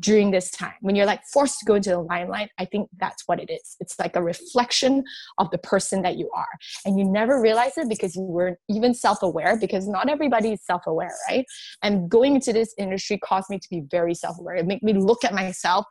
[0.00, 0.74] during this time.
[0.80, 3.76] When you're like forced to go into the limelight i think that's what it is.
[3.80, 5.02] It's like a reflection
[5.38, 6.48] of the person that you are.
[6.84, 11.14] And you never realize it because you weren't even self-aware because not everybody is self-aware
[11.28, 11.44] right?
[11.82, 14.56] And going into this industry caused me to be very self-aware.
[14.56, 15.84] It made me look at myself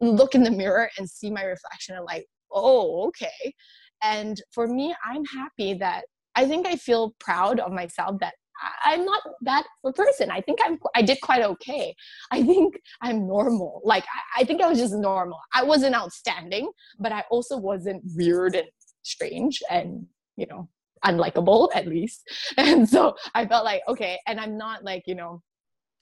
[0.00, 3.54] look in the mirror and see my reflection and like oh okay.
[4.02, 6.04] And for me i'm happy that
[6.40, 8.34] i think i feel proud of myself that
[8.84, 10.30] I'm not that person.
[10.30, 11.94] I think I'm I did quite okay.
[12.30, 13.80] I think I'm normal.
[13.84, 15.38] Like I, I think I was just normal.
[15.54, 18.68] I wasn't outstanding, but I also wasn't weird and
[19.02, 20.68] strange and you know
[21.04, 22.22] unlikable at least.
[22.58, 25.42] And so I felt like okay, and I'm not like you know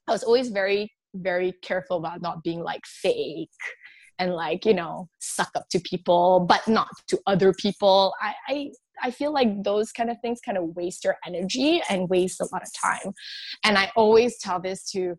[0.09, 3.51] I was always very very careful about not being like fake
[4.19, 8.71] and like you know suck up to people but not to other people I, I
[9.03, 12.49] I feel like those kind of things kind of waste your energy and waste a
[12.53, 13.13] lot of time.
[13.65, 15.17] And I always tell this to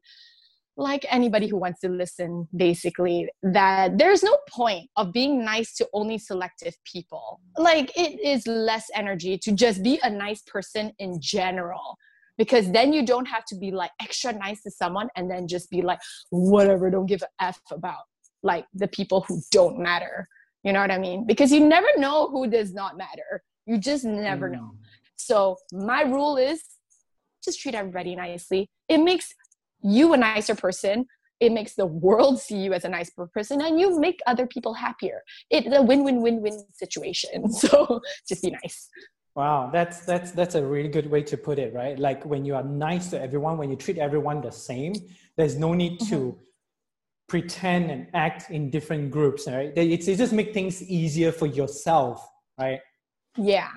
[0.80, 5.88] like anybody who wants to listen basically that there's no point of being nice to
[5.94, 7.42] only selective people.
[7.58, 11.98] Like it is less energy to just be a nice person in general
[12.38, 15.69] because then you don't have to be like extra nice to someone and then just
[15.69, 16.00] be like
[16.30, 18.04] whatever don't give a f about
[18.42, 20.27] like the people who don't matter.
[20.63, 21.25] You know what i mean?
[21.27, 24.54] Because you never know who does not matter you just never mm.
[24.54, 24.72] know.
[25.16, 26.64] So my rule is
[27.44, 28.70] just treat everybody nicely.
[28.88, 29.34] It makes
[29.82, 31.06] you a nicer person.
[31.40, 34.74] It makes the world see you as a nice person, and you make other people
[34.74, 35.24] happier.
[35.50, 37.46] It's a win-win-win-win situation.
[37.52, 38.90] So just be nice.
[39.36, 41.98] Wow, that's that's that's a really good way to put it, right?
[41.98, 44.94] Like when you are nice to everyone, when you treat everyone the same,
[45.38, 46.40] there's no need to mm-hmm.
[47.30, 49.72] pretend and act in different groups, right?
[49.78, 52.28] It's, it just make things easier for yourself,
[52.60, 52.82] right?
[53.38, 53.69] Yeah.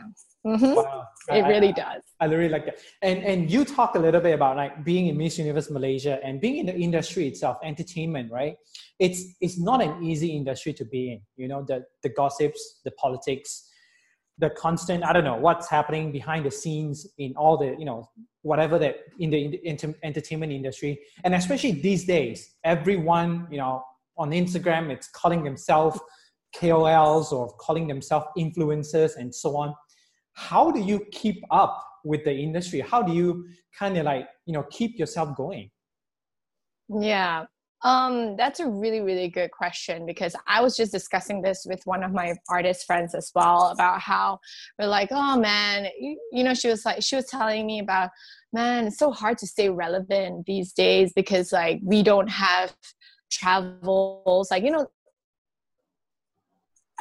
[0.46, 0.74] Mm-hmm.
[0.74, 1.06] Wow.
[1.28, 2.02] It I, really I, does.
[2.20, 2.78] I really like that.
[3.00, 6.40] And and you talk a little bit about like being in Miss Universe Malaysia and
[6.40, 8.56] being in the industry itself, entertainment, right?
[8.98, 11.20] It's it's not an easy industry to be in.
[11.36, 13.70] You know, the the gossips, the politics,
[14.38, 18.08] the constant i don't know what's happening behind the scenes in all the you know
[18.42, 23.84] whatever that in the, in the entertainment industry and especially these days everyone you know
[24.16, 25.98] on instagram it's calling themselves
[26.58, 29.74] kols or calling themselves influencers and so on
[30.34, 32.80] how do you keep up with the industry?
[32.80, 33.46] How do you
[33.78, 35.70] kind of like you know keep yourself going?
[36.88, 37.44] Yeah.
[37.84, 42.04] Um, that's a really, really good question because I was just discussing this with one
[42.04, 44.38] of my artist friends as well about how
[44.78, 48.10] we're like, oh man, you, you know, she was like, she was telling me about,
[48.52, 52.72] man, it's so hard to stay relevant these days because like we don't have
[53.32, 54.86] travels, like, you know,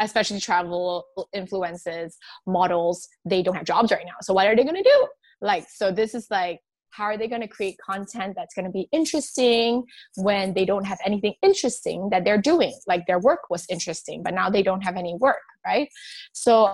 [0.05, 4.15] especially travel influences, models, they don't have jobs right now.
[4.21, 5.07] So what are they going to do?
[5.41, 6.59] Like, so this is like,
[6.91, 9.83] how are they going to create content that's going to be interesting
[10.17, 14.33] when they don't have anything interesting that they're doing like their work was interesting but
[14.33, 15.87] now they don't have any work right
[16.33, 16.65] so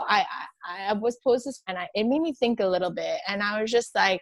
[0.00, 0.24] i
[0.66, 3.42] i, I was posed this and I, it made me think a little bit and
[3.42, 4.20] i was just like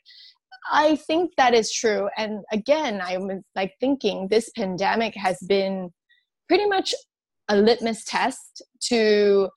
[0.70, 5.90] i think that is true and again i was like thinking this pandemic has been
[6.48, 6.94] pretty much
[7.48, 9.48] a litmus test to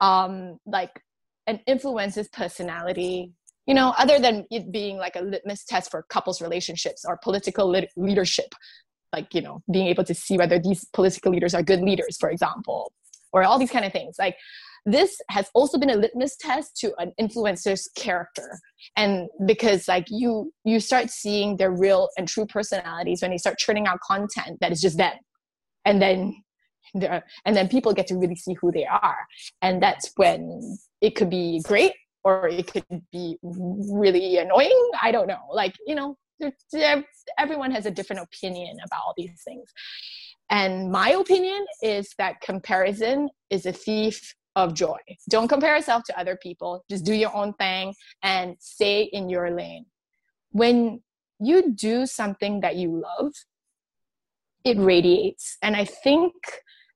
[0.00, 1.00] um like
[1.46, 3.32] an influencer's personality
[3.66, 7.68] you know other than it being like a litmus test for couples relationships or political
[7.68, 8.54] lit- leadership.
[9.12, 12.30] Like you know being able to see whether these political leaders are good leaders for
[12.30, 12.92] example
[13.32, 14.16] or all these kind of things.
[14.18, 14.36] Like
[14.86, 18.58] this has also been a litmus test to an influencer's character.
[18.96, 23.58] And because like you you start seeing their real and true personalities when they start
[23.58, 25.16] churning out content that is just them.
[25.84, 26.42] And then
[26.94, 29.26] and then people get to really see who they are
[29.62, 31.92] and that's when it could be great
[32.24, 34.90] or it could be really annoying.
[35.00, 35.42] I don't know.
[35.52, 36.16] Like, you know,
[37.38, 39.70] everyone has a different opinion about all these things.
[40.50, 44.98] And my opinion is that comparison is a thief of joy.
[45.28, 46.84] Don't compare yourself to other people.
[46.88, 49.84] Just do your own thing and stay in your lane.
[50.50, 51.02] When
[51.40, 53.32] you do something that you love,
[54.64, 55.58] it radiates.
[55.62, 56.32] And I think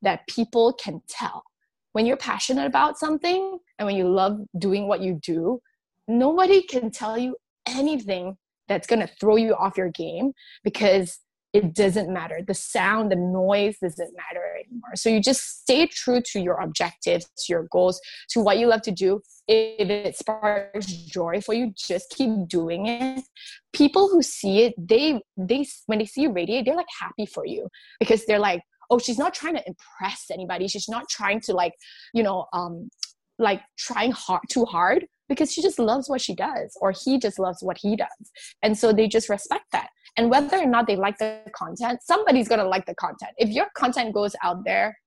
[0.02, 1.44] that people can tell
[1.92, 5.60] when you're passionate about something and when you love doing what you do,
[6.06, 7.36] nobody can tell you
[7.66, 8.36] anything
[8.68, 10.32] that's going to throw you off your game
[10.62, 11.18] because
[11.54, 12.40] it doesn't matter.
[12.46, 14.94] The sound, the noise doesn't matter anymore.
[14.94, 18.82] So you just stay true to your objectives, to your goals, to what you love
[18.82, 19.22] to do.
[19.48, 23.24] If it sparks joy for you, just keep doing it.
[23.72, 27.46] People who see it, they they when they see you radiate, they're like happy for
[27.46, 27.68] you
[27.98, 28.60] because they're like,
[28.90, 30.68] oh she's not trying to impress anybody.
[30.68, 31.74] She's not trying to like
[32.12, 32.90] you know um
[33.38, 37.38] like trying hard too hard because she just loves what she does or he just
[37.38, 38.32] loves what he does.
[38.62, 39.88] And so they just respect that.
[40.16, 43.32] And whether or not they like the content somebody's going to like the content.
[43.38, 44.98] If your content goes out there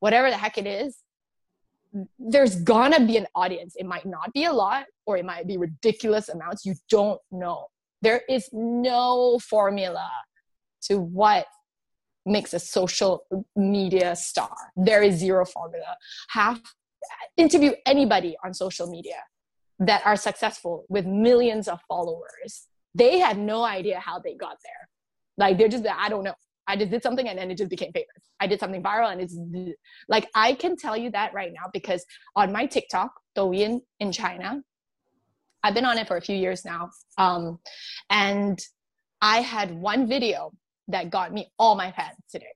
[0.00, 0.98] whatever the heck it is
[2.18, 3.74] there's gonna be an audience.
[3.76, 6.64] It might not be a lot or it might be ridiculous amounts.
[6.64, 7.66] You don't know.
[8.02, 10.08] There is no formula
[10.82, 11.46] to what
[12.26, 13.24] makes a social
[13.56, 14.54] media star.
[14.76, 15.96] There is zero formula.
[16.30, 16.60] Have
[17.36, 19.22] interview anybody on social media
[19.78, 22.66] that are successful with millions of followers.
[22.94, 24.88] They had no idea how they got there.
[25.38, 26.34] Like they're just I don't know.
[26.66, 28.08] I just did something and then it just became famous.
[28.38, 29.36] I did something viral and it's
[30.08, 32.04] like I can tell you that right now because
[32.36, 34.62] on my TikTok, Douyin in China,
[35.62, 36.90] I've been on it for a few years now.
[37.18, 37.58] Um,
[38.08, 38.60] and
[39.20, 40.52] I had one video
[40.90, 42.46] that got me all my fans today.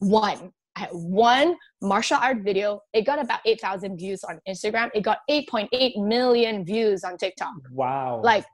[0.00, 0.52] One.
[0.76, 2.80] I had one martial art video.
[2.92, 4.90] It got about 8,000 views on Instagram.
[4.92, 7.52] It got 8.8 million views on TikTok.
[7.70, 8.20] Wow.
[8.24, 8.44] Like,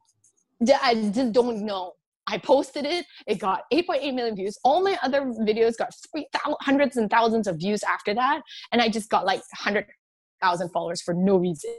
[0.82, 1.95] I just don't know.
[2.26, 3.07] I posted it.
[3.26, 4.59] It got 8.8 million views.
[4.64, 6.26] All my other videos got three
[6.61, 8.43] hundreds and thousands of views after that.
[8.70, 11.70] And I just got like 100,000 followers for no reason,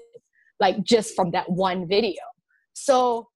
[0.60, 2.22] like just from that one video.
[2.74, 3.28] So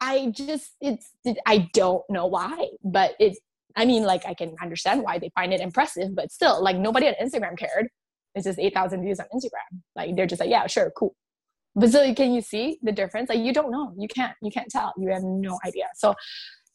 [0.00, 1.12] I just, it's,
[1.46, 3.36] I don't know why, but it
[3.76, 7.06] I mean, like I can understand why they find it impressive, but still, like nobody
[7.06, 7.88] on Instagram cared.
[8.34, 9.80] It's just eight thousand views on Instagram.
[9.96, 11.14] Like they're just like, yeah, sure, cool.
[11.74, 13.28] But so can you see the difference?
[13.28, 13.92] Like you don't know.
[13.98, 14.34] You can't.
[14.42, 14.92] You can't tell.
[14.98, 15.86] You have no idea.
[15.94, 16.14] So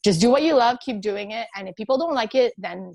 [0.04, 0.78] just do what you love.
[0.84, 1.48] Keep doing it.
[1.56, 2.92] And if people don't like it, then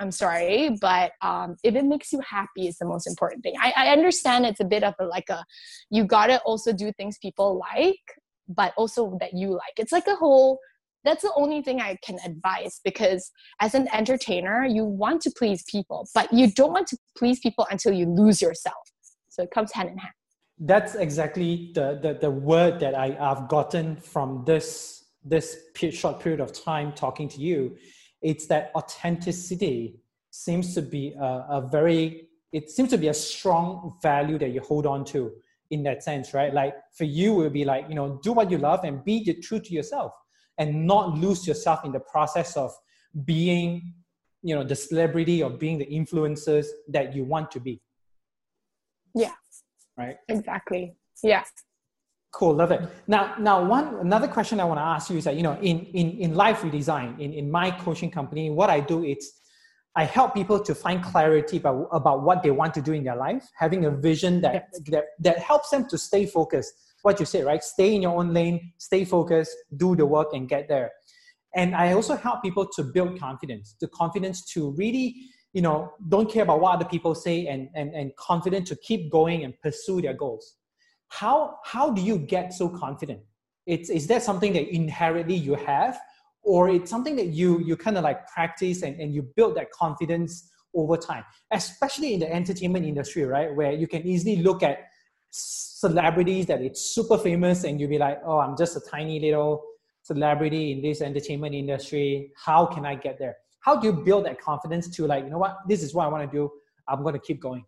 [0.00, 3.54] I'm sorry, but um, if it makes you happy, is the most important thing.
[3.60, 5.44] I, I understand it's a bit of a, like a,
[5.90, 8.00] you gotta also do things people like,
[8.48, 9.74] but also that you like.
[9.78, 10.58] It's like a whole.
[11.04, 13.30] That's the only thing I can advise because
[13.60, 17.66] as an entertainer, you want to please people, but you don't want to please people
[17.70, 18.90] until you lose yourself.
[19.28, 20.14] So it comes hand in hand.
[20.58, 25.56] That's exactly the the, the word that I, I've gotten from this this
[25.90, 27.76] short period of time talking to you
[28.24, 30.00] it's that authenticity
[30.30, 34.60] seems to be a, a very it seems to be a strong value that you
[34.60, 35.30] hold on to
[35.70, 38.50] in that sense right like for you it would be like you know do what
[38.50, 40.12] you love and be true to yourself
[40.58, 42.72] and not lose yourself in the process of
[43.24, 43.94] being
[44.42, 47.80] you know the celebrity or being the influencers that you want to be.
[49.14, 49.32] Yeah.
[49.96, 50.16] Right?
[50.28, 50.96] Exactly.
[51.22, 51.44] Yeah.
[52.32, 52.80] Cool, love it.
[53.06, 55.86] Now, now one another question I want to ask you is that you know in
[55.86, 59.32] in in life redesign in in my coaching company, what I do is
[59.96, 63.16] I help people to find clarity about about what they want to do in their
[63.16, 66.74] life, having a vision that that that helps them to stay focused.
[67.04, 67.62] What you say, right?
[67.62, 70.90] Stay in your own lane, stay focused, do the work, and get there.
[71.54, 75.14] And I also help people to build confidence, the confidence to really
[75.52, 79.12] you know don't care about what other people say and and and confident to keep
[79.12, 80.56] going and pursue their goals.
[81.08, 83.20] How how do you get so confident?
[83.66, 86.00] It's is that something that inherently you have?
[86.42, 89.70] Or it's something that you you kind of like practice and, and you build that
[89.72, 91.24] confidence over time?
[91.50, 93.54] Especially in the entertainment industry right?
[93.54, 94.78] Where you can easily look at
[95.34, 99.64] celebrities that it's super famous and you'll be like oh i'm just a tiny little
[100.04, 102.30] celebrity in this entertainment industry.
[102.36, 103.36] How can i get there?
[103.60, 105.56] How do you build that confidence to like you know what?
[105.66, 106.50] This is what i want to do.
[106.86, 107.64] I'm going to keep going.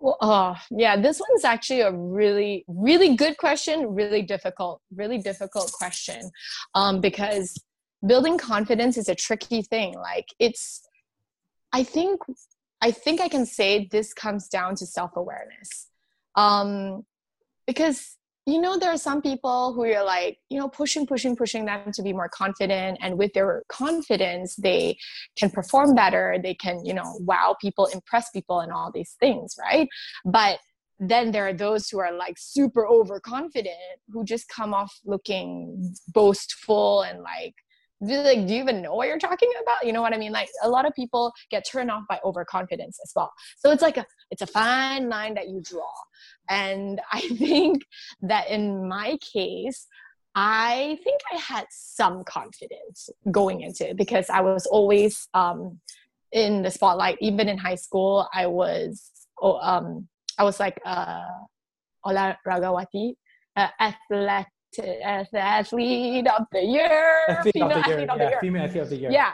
[0.00, 5.70] Well, oh, yeah, this one's actually a really, really good question, really difficult, really difficult
[5.72, 6.30] question.
[6.74, 7.54] Um, because
[8.04, 9.94] building confidence is a tricky thing.
[9.94, 10.82] Like it's,
[11.72, 12.20] I think,
[12.82, 15.88] I think I can say this comes down to self awareness.
[16.34, 17.04] Um,
[17.66, 21.64] because you know there are some people who you're like you know pushing pushing pushing
[21.64, 24.96] them to be more confident and with their confidence they
[25.36, 29.54] can perform better they can you know wow people impress people and all these things
[29.60, 29.88] right
[30.24, 30.58] but
[30.98, 37.02] then there are those who are like super overconfident who just come off looking boastful
[37.02, 37.54] and like
[38.02, 39.86] like do you even know what you're talking about?
[39.86, 40.32] You know what i mean?
[40.32, 43.32] Like a lot of people get turned off by overconfidence as well.
[43.58, 45.92] So it's like a it's a fine line that you draw.
[46.48, 47.84] And i think
[48.22, 49.86] that in my case
[50.34, 55.78] i think i had some confidence going into it because i was always um,
[56.32, 57.18] in the spotlight.
[57.20, 61.24] Even in high school i was oh, um, i was like uh,
[62.04, 63.14] Ola Ragawati,
[63.56, 67.18] uh, athletic as the athlete of the year.
[67.28, 67.98] Athlete female of the year.
[67.98, 68.40] Of the yeah, year.
[68.40, 69.10] female athlete of the year.
[69.10, 69.32] Yeah.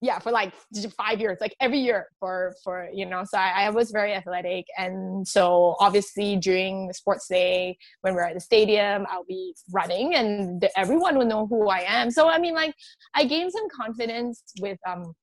[0.00, 0.54] Yeah, for like
[0.96, 3.24] five years, like every year for for you know.
[3.24, 8.22] So I, I was very athletic, and so obviously during the sports day when we're
[8.22, 12.12] at the stadium, I'll be running, and everyone will know who I am.
[12.12, 12.76] So I mean, like
[13.16, 15.14] I gained some confidence with um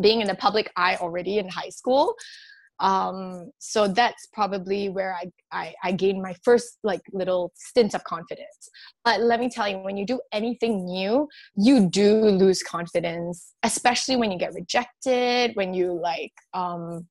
[0.00, 2.14] being in the public eye already in high school
[2.80, 8.02] um, so that's probably where I, I, I gained my first like little stint of
[8.04, 8.68] confidence.
[9.04, 14.16] But let me tell you when you do anything new you do lose confidence especially
[14.16, 17.06] when you get rejected when you like um,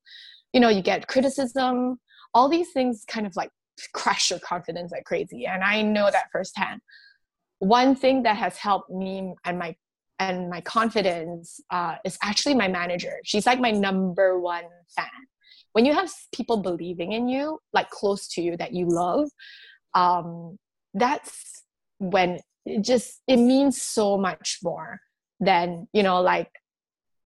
[0.52, 1.98] you know you get criticism.
[2.34, 3.50] All these things kind of like
[3.92, 6.80] crush your confidence like crazy and i know that firsthand.
[7.58, 9.74] One thing that has helped me and my
[10.20, 13.16] and my confidence uh, is actually my manager.
[13.24, 15.08] She's like my number one fan
[15.74, 19.28] when you have people believing in you like close to you that you love
[19.94, 20.56] um
[20.94, 21.64] that's
[21.98, 25.00] when it just it means so much more
[25.40, 26.50] than you know like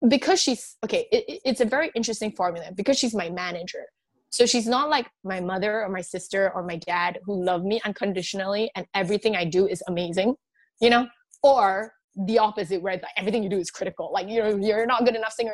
[0.07, 3.85] because she's okay it, it's a very interesting formula because she's my manager.
[4.29, 7.79] So she's not like my mother or my sister or my dad who love me
[7.85, 10.35] unconditionally and everything i do is amazing
[10.81, 11.07] you know?
[11.43, 14.09] Or the opposite where like everything you do is critical.
[14.13, 15.53] Like you're you're not good enough singer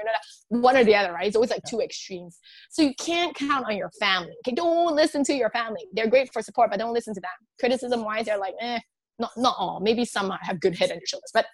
[0.50, 1.28] one or the other right?
[1.28, 2.40] It's always like two extremes.
[2.70, 4.34] So you can't count on your family.
[4.46, 5.82] Okay don't listen to your family.
[5.94, 7.32] They're great for support but don't listen to them.
[7.60, 8.80] Criticism wise they're like eh
[9.18, 9.80] not not all.
[9.80, 11.46] Maybe some have good head on their shoulders but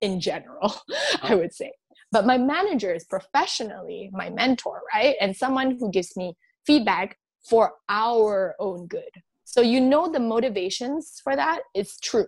[0.00, 0.74] in general
[1.22, 1.72] i would say.
[2.12, 5.16] But my manager is professionally my mentor right?
[5.20, 6.34] And someone who gives me
[6.66, 7.16] feedback
[7.48, 9.10] for our own good.
[9.44, 11.60] So you know the motivations for that?
[11.74, 12.26] Is true.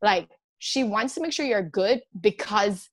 [0.00, 0.28] Like
[0.64, 2.88] she wants to make sure you're good because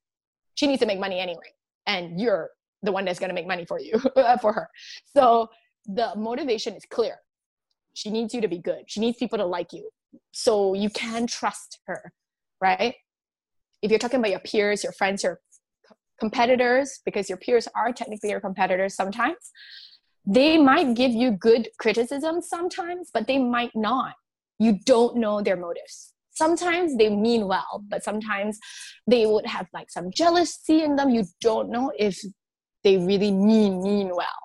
[0.55, 1.53] she needs to make money anyway.
[1.85, 2.49] And you're
[2.81, 4.67] the one that's going to make money for you uh, for her.
[5.05, 5.49] So
[5.85, 7.17] the motivation is clear.
[7.93, 8.85] She needs you to be good.
[8.87, 9.89] She needs people to like you.
[10.31, 12.11] So you can trust her
[12.61, 12.95] right?
[13.83, 15.39] If you're talking about your peers your friends your
[16.19, 19.51] competitors because your peers are technically your competitors sometimes
[20.25, 24.15] they might give you good criticism sometimes but they might not.
[24.57, 26.13] You don't know their motives
[26.43, 28.53] sometimes they mean well but sometimes
[29.11, 31.09] they would have like some jealousy in them.
[31.17, 32.15] You don't know if
[32.83, 34.41] they really mean mean well.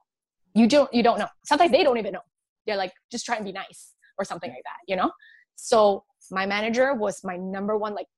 [0.54, 1.32] You don't you don't know.
[1.50, 2.26] Sometimes they don't even know.
[2.66, 3.82] They're like just try to be nice
[4.18, 5.10] or something like that you know?
[5.56, 8.10] So my manager was my number one like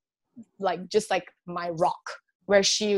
[0.59, 2.05] like just like my rock
[2.47, 2.89] where she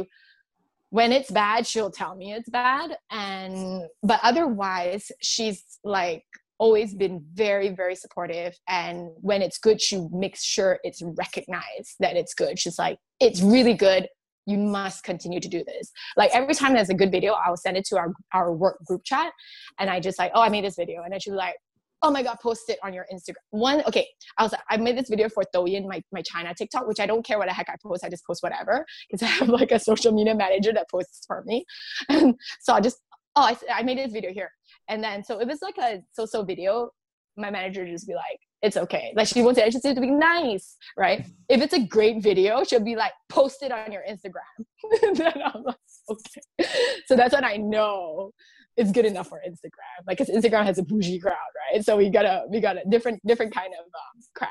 [0.91, 6.25] when it's bad she'll tell me it's bad and but otherwise she's like
[6.59, 8.55] always been very very supportive.
[8.69, 12.59] And when it's good she makes sure it's recognized that it's good.
[12.59, 14.09] She's like it's really good.
[14.47, 15.91] You must continue to do this.
[16.17, 19.03] Like every time there's a good video i'll send it to our, our work group
[19.05, 19.33] chat.
[19.79, 21.03] And i just like oh i made this video.
[21.03, 21.57] And then she'll be like
[22.03, 23.43] oh my god post it on your instagram.
[23.51, 24.07] One okay
[24.37, 27.25] i was i made this video for douyin my, my china tiktok which i don't
[27.25, 28.85] care what the heck i post i just post whatever.
[29.11, 31.65] Because i have like a social media manager that posts for me.
[32.09, 32.99] And so i just
[33.37, 34.51] oh I, I made this video here
[34.89, 36.91] and then so if it's like a so-so video
[37.37, 40.11] my manager just be like it's okay like she won't wants it just to be
[40.11, 45.15] nice right if it's a great video she'll be like post it on your instagram
[45.15, 45.77] then i'm like
[46.11, 46.69] okay
[47.07, 48.33] so that's when i know
[48.79, 50.07] it's good enough for Instagram.
[50.07, 51.35] Like, cause Instagram has a bougie crowd,
[51.73, 51.85] right?
[51.85, 54.51] So we got a we got a different different kind of um, crowd.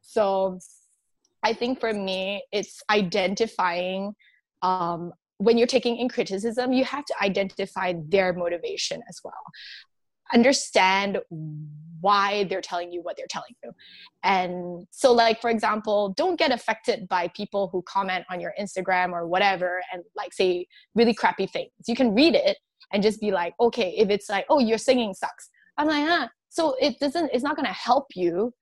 [0.00, 0.58] So
[1.42, 4.14] I think for me, it's identifying
[4.62, 9.34] um, when you're taking in criticism, you have to identify their motivation as well.
[10.34, 11.18] Understand
[12.00, 13.72] why they're telling you what they're telling you.
[14.22, 19.12] And so, like, for example, don't get affected by people who comment on your Instagram
[19.12, 21.70] or whatever and, like, say really crappy things.
[21.86, 22.58] You can read it
[22.92, 25.50] and just be like, okay, if it's like, oh, your singing sucks.
[25.76, 26.28] I'm like, ah.
[26.50, 28.52] So it doesn't, it's not going to help you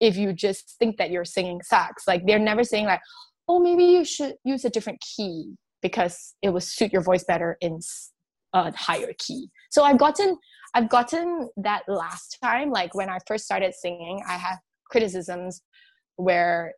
[0.00, 2.06] if you just think that your singing sucks.
[2.06, 3.00] Like they're never saying like,
[3.48, 7.56] oh, maybe you should use a different key because it would suit your voice better
[7.60, 7.80] in
[8.54, 9.50] a higher key.
[9.70, 10.38] So I've gotten,
[10.74, 14.56] I've gotten that last time, like when I first started singing, I had
[14.90, 15.62] criticisms
[16.16, 16.74] where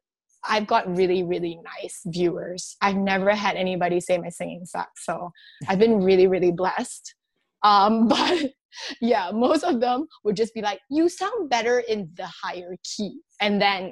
[0.46, 2.76] I've got really, really nice viewers.
[2.82, 5.04] I've never had anybody say my singing sucks.
[5.04, 5.30] So
[5.68, 7.14] I've been really, really blessed.
[7.62, 8.52] Um, but
[9.00, 13.20] yeah, most of them would just be like, you sound better in the higher key.
[13.40, 13.90] And then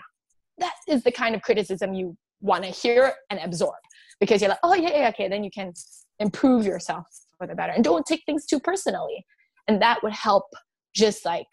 [0.58, 3.74] that is the kind of criticism you want to hear and absorb
[4.22, 5.26] because you're like, oh, yeah, yeah, okay.
[5.26, 5.72] Then you can
[6.20, 7.06] improve yourself
[7.36, 9.26] for the better and don't take things too personally.
[9.66, 10.44] And that would help
[10.94, 11.48] just like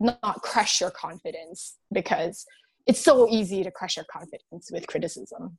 [0.00, 2.44] not crush your confidence because
[2.88, 5.58] it's so easy to crush your confidence with criticism.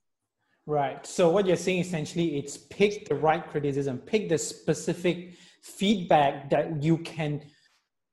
[0.66, 1.06] Right.
[1.08, 6.84] So what you're saying essentially it's pick the right criticism, pick the specific feedback that
[6.84, 7.42] you can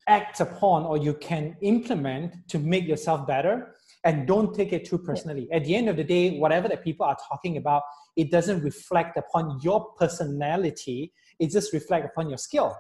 [0.07, 3.75] act upon or you can implement to make yourself better
[4.05, 5.49] and don't take it too personally.
[5.51, 7.83] At the end of the day, whatever that people are talking about,
[8.21, 12.71] it doesn't reflect upon your personality, it just reflects upon your skill.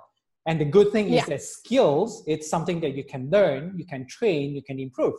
[0.47, 1.20] And the good thing yeah.
[1.20, 5.18] is that skills, it's something that you can learn, you can train, you can improve,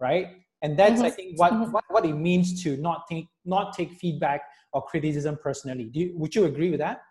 [0.00, 0.26] right?
[0.62, 1.04] and that's mm-hmm.
[1.04, 1.72] i think what, mm-hmm.
[1.72, 4.42] what what it means to not think not take feedback
[4.72, 7.02] or criticism personally do you, would you agree with that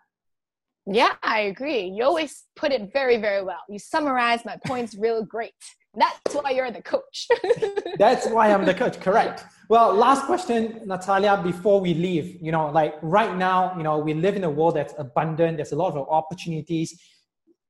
[0.86, 5.22] yeah i agree you always put it very very well you summarize my points real
[5.22, 5.52] great
[5.94, 7.28] that's why you're the coach.
[7.98, 9.44] That's why i'm the coach correct.
[9.68, 14.14] Well last question natalia before we leave you know like right now you know we
[14.14, 16.98] live in a world that's abundant there's a lot of opportunities.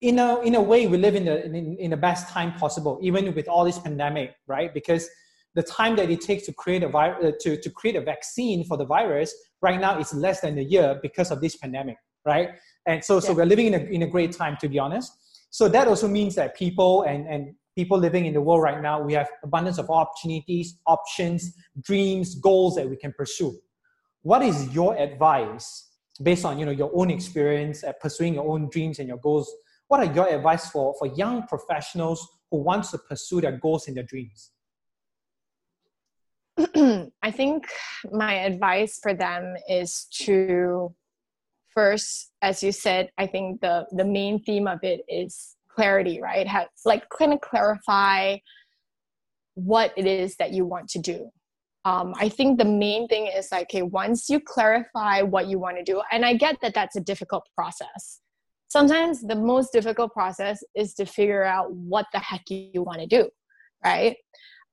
[0.00, 2.98] In a in a way we live in the in, in the best time possible
[3.02, 4.72] even with all this pandemic right?
[4.72, 5.08] Because
[5.54, 8.64] the time that it takes to create a vi- uh, to, to create a vaccine
[8.64, 12.50] for the virus right now is less than a year because of this pandemic right?
[12.86, 15.12] And so so we're living in a, in a great time to be honest.
[15.50, 19.00] So that also means that people and and people living in the world right now
[19.00, 23.56] we have abundance of opportunities options dreams goals that we can pursue.
[24.22, 25.88] What is your advice
[26.22, 29.50] based on you know your own experience at pursuing your own dreams and your goals?
[29.88, 33.96] What are your advice for for young professionals who wants to pursue their goals and
[33.96, 34.50] their dreams?
[37.22, 37.66] I think
[38.10, 40.94] my advice for them is to
[41.74, 46.46] first, as you said, I think the the main theme of it is clarity, right?
[46.84, 48.38] Like kind of clarify
[49.54, 51.28] what it is that you want to do.
[51.84, 55.78] Um, I think the main thing is like, okay, once you clarify what you want
[55.78, 58.20] to do, and I get that that's a difficult process.
[58.68, 63.06] Sometimes the most difficult process is to figure out what the heck you want to
[63.06, 63.28] do,
[63.84, 64.16] right?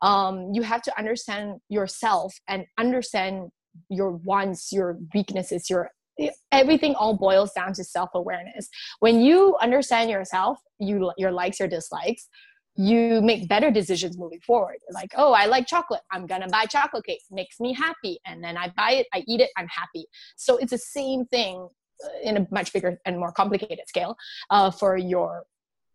[0.02, 3.50] um, you have to understand yourself and understand
[3.89, 5.89] your wants your weaknesses your
[6.51, 12.28] everything all boils down to self-awareness when you understand yourself you your likes your dislikes
[12.80, 14.78] you make better decisions moving forward.
[14.93, 15.99] Like, oh, I like chocolate.
[16.13, 17.20] I'm to buy chocolate cake.
[17.30, 18.20] Makes me happy.
[18.26, 20.05] And then I buy it, I eat it, I'm happy.
[20.38, 21.67] So it's the same thing
[22.01, 24.15] uh, in a much bigger and more complicated scale
[24.49, 25.43] uh, for your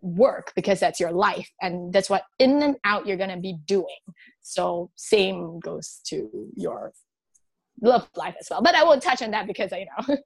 [0.03, 3.57] work because that's your life and that's what in and out you're going to be
[3.65, 3.87] doing.
[4.43, 6.93] So same goes to your
[7.81, 8.63] love life as well.
[8.63, 10.17] But I won't touch on that because I know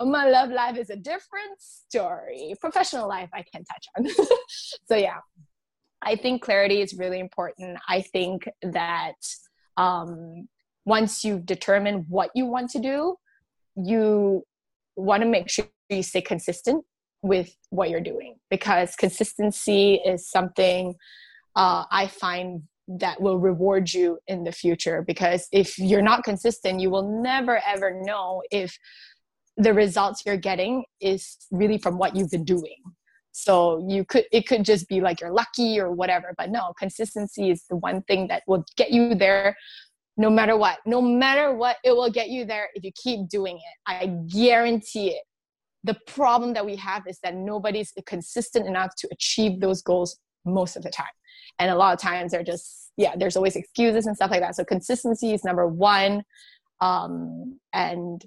[0.06, 2.54] my love life is a different story.
[2.60, 4.26] Professional life I can touch on.
[4.88, 5.18] so yeah,
[6.02, 7.78] I think clarity is really important.
[7.88, 9.14] I think that
[9.76, 10.48] um,
[10.84, 13.16] once you've determined what you want to do,
[13.76, 14.44] you
[14.96, 16.84] want to make sure you stay consistent
[17.22, 20.94] with what you're doing because consistency is something
[21.56, 22.62] uh, I find
[22.98, 25.02] that will reward you in the future.
[25.06, 28.76] Because if you're not consistent, you will never ever know if
[29.56, 32.76] the results you're getting is really from what you've been doing.
[33.32, 37.50] So you could it could just be like you're lucky or whatever but no consistency
[37.50, 39.56] is the one thing that will get you there
[40.16, 40.78] no matter what.
[40.84, 43.76] No matter what it will get you there if you keep doing it.
[43.86, 45.22] I guarantee it.
[45.84, 50.76] The problem that we have is that nobody's consistent enough to achieve those goals most
[50.76, 51.06] of the time.
[51.58, 54.56] And a lot of times they're just yeah there's always excuses and stuff like that.
[54.56, 56.22] So consistency is number one.
[56.80, 58.24] Um and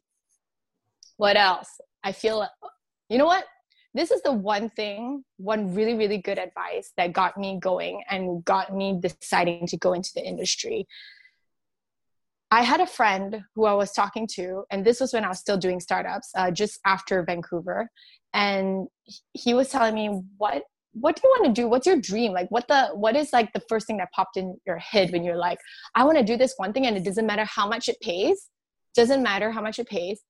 [1.18, 1.70] what else?
[2.03, 2.47] I feel
[3.09, 3.45] you know what?
[3.95, 8.43] This is the one thing, one really, really good advice that got me going and
[8.43, 10.88] got me deciding to go into the industry.
[12.49, 15.39] I had a friend who I was talking to, and this was when I was
[15.39, 17.89] still doing startups, uh, just after Vancouver,
[18.34, 18.88] and
[19.34, 20.64] he was telling me what
[20.94, 23.52] what do you want to do what's your dream like what the what is like
[23.54, 25.58] the first thing that popped in your head when you're like
[25.96, 28.50] i want to do this one thing and it doesn't matter how much it pays
[28.96, 30.22] doesn't matter how much it pays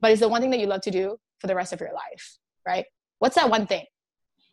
[0.00, 1.92] but it's the one thing that you love to do for the rest of your
[1.92, 2.84] life right?
[3.18, 3.84] What's that one thing?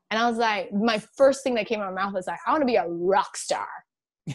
[0.09, 2.39] And I was like, my first thing that came out of my mouth was like,
[2.45, 3.67] I want to be a rock star.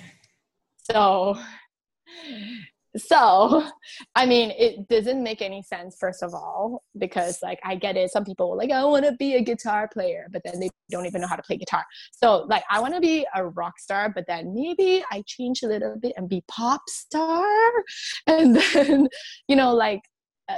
[0.91, 1.39] so,
[2.97, 3.66] so,
[4.14, 8.11] I mean, it doesn't make any sense, first of all, because like I get it.
[8.11, 11.20] Some people like, I want to be a guitar player, but then they don't even
[11.20, 11.84] know how to play guitar.
[12.12, 15.66] So, like, I want to be a rock star, but then maybe I change a
[15.66, 17.43] little bit and be pop star.
[18.26, 19.09] And then,
[19.49, 20.01] you know, like,
[20.49, 20.57] uh,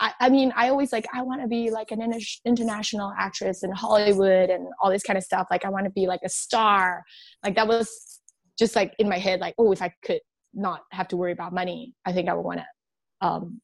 [0.00, 3.62] I, I mean, I always like, I want to be like an inter- international actress
[3.62, 5.46] in Hollywood and all this kind of stuff.
[5.50, 7.04] Like, I want to be like a star.
[7.44, 8.20] Like, that was
[8.58, 10.20] just like in my head, like, oh, if I could
[10.54, 13.26] not have to worry about money, I think I would want to.
[13.26, 13.60] Um,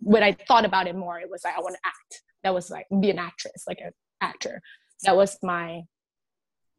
[0.00, 2.22] when I thought about it more, it was like, I want to act.
[2.42, 4.60] That was like, be an actress, like an actor.
[5.04, 5.82] That was my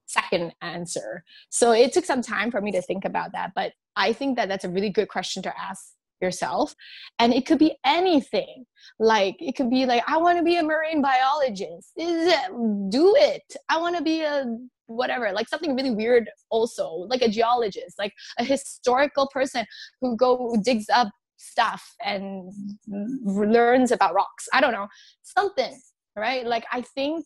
[0.06, 1.24] second answer.
[1.50, 3.52] So it took some time for me to think about that.
[3.56, 5.94] But I think that that's a really good question to ask
[6.24, 6.74] yourself.
[7.20, 8.66] And it could be anything.
[9.00, 11.92] Like it could be like i want to be a marine biologist.
[11.98, 13.44] Do it.
[13.70, 14.46] I want to be a
[14.88, 15.32] whatever.
[15.32, 19.66] Like something really weird also like a geologist like a historical person
[20.02, 22.52] who go digs up stuff and
[22.88, 24.48] learns about rocks.
[24.54, 24.88] I don't know.
[25.22, 25.80] Something
[26.16, 26.46] right?
[26.46, 27.26] Like i think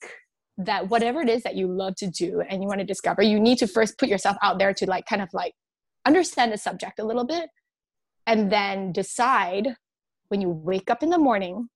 [0.58, 3.40] that whatever it is that you love to do and you want to discover you
[3.40, 5.54] need to first put yourself out there to like kind of like
[6.06, 7.48] understand the subject a little bit
[8.28, 9.76] and then decide
[10.28, 11.70] when you wake up in the morning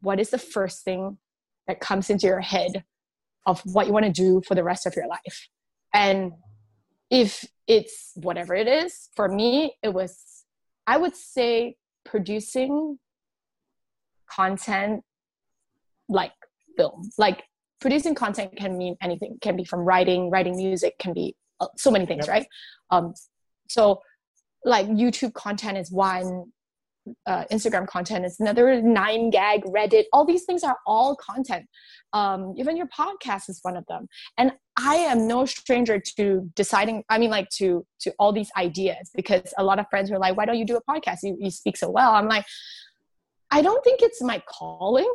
[0.00, 1.18] what is the first thing
[1.66, 2.84] that comes into your head
[3.46, 5.48] of what you want to do for the rest of your life?
[5.92, 6.32] And
[7.10, 10.44] if it's whatever it is for me it was
[10.86, 12.98] i would say producing
[14.30, 15.02] content
[16.08, 16.32] like
[16.78, 17.10] film.
[17.18, 17.42] Like
[17.80, 19.36] producing content can mean anything.
[19.42, 22.34] Can be from writing writing music can be uh, so many things yep.
[22.34, 22.46] right?
[22.90, 23.12] Um
[23.68, 24.00] so
[24.64, 26.52] like YouTube content is one,
[27.26, 31.66] uh, Instagram content is another, nine gag, Reddit, all these things are all content.
[32.12, 34.08] Um, even your podcast is one of them.
[34.36, 39.10] And I am no stranger to deciding, I mean, like to to all these ideas
[39.14, 41.18] because a lot of friends were like, why don't you do a podcast?
[41.22, 42.12] You, you speak so well.
[42.12, 42.44] I'm like,
[43.50, 45.10] I don't think it's my calling.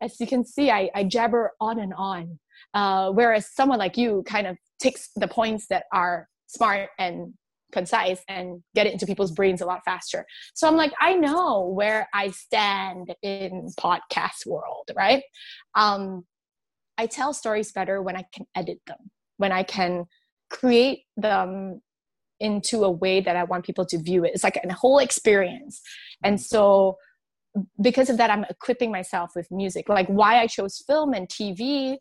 [0.00, 2.38] As you can see, I, I jabber on and on.
[2.74, 7.32] Uh, whereas someone like you kind of takes the points that are smart and
[7.72, 10.24] concise and get it into people's brains a lot faster.
[10.54, 15.22] So I'm like, I know where I stand in podcast world, right?
[15.74, 16.24] Um,
[16.98, 20.06] I tell stories better when I can edit them, when I can
[20.48, 21.82] create them
[22.40, 24.32] into a way that I want people to view it.
[24.34, 25.80] It's like a whole experience.
[26.22, 26.96] And so
[27.80, 29.88] because of that, I'm equipping myself with music.
[29.88, 31.96] Like why I chose film and TV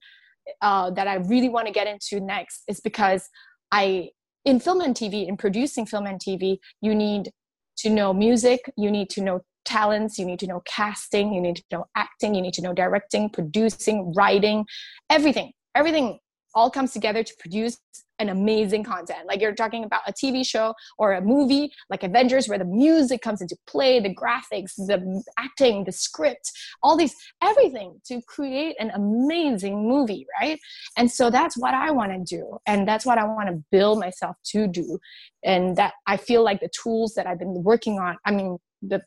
[0.61, 3.27] uh, that I really want to get into next is because
[3.71, 4.09] I
[4.45, 7.31] in film and TV, in producing film and TV, you need
[7.77, 11.57] to know music, you need to know talents, you need to know casting, you need
[11.57, 14.65] to know acting, you need to know directing, producing, writing,
[15.09, 16.19] everything, everything
[16.55, 17.77] all comes together to produce
[18.19, 19.27] an amazing content.
[19.27, 23.21] Like you're talking about a TV show or a movie like Avengers, where the music
[23.21, 26.51] comes into play, the graphics, the acting, the script,
[26.81, 30.59] all these, everything to create an amazing movie, right?
[30.97, 32.57] And so that's what I want to do.
[32.65, 34.97] And that's what I want to build myself to do.
[35.43, 39.01] And that I feel like the tools that I've been working on, I mean, the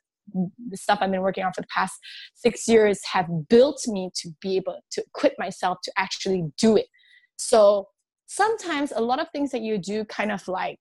[0.68, 1.94] the stuff I've been working on for the past
[2.34, 6.84] six years have built me to be able to equip myself to actually do it.
[7.38, 7.88] So
[8.26, 10.78] sometimes a lot of things that you do kind of like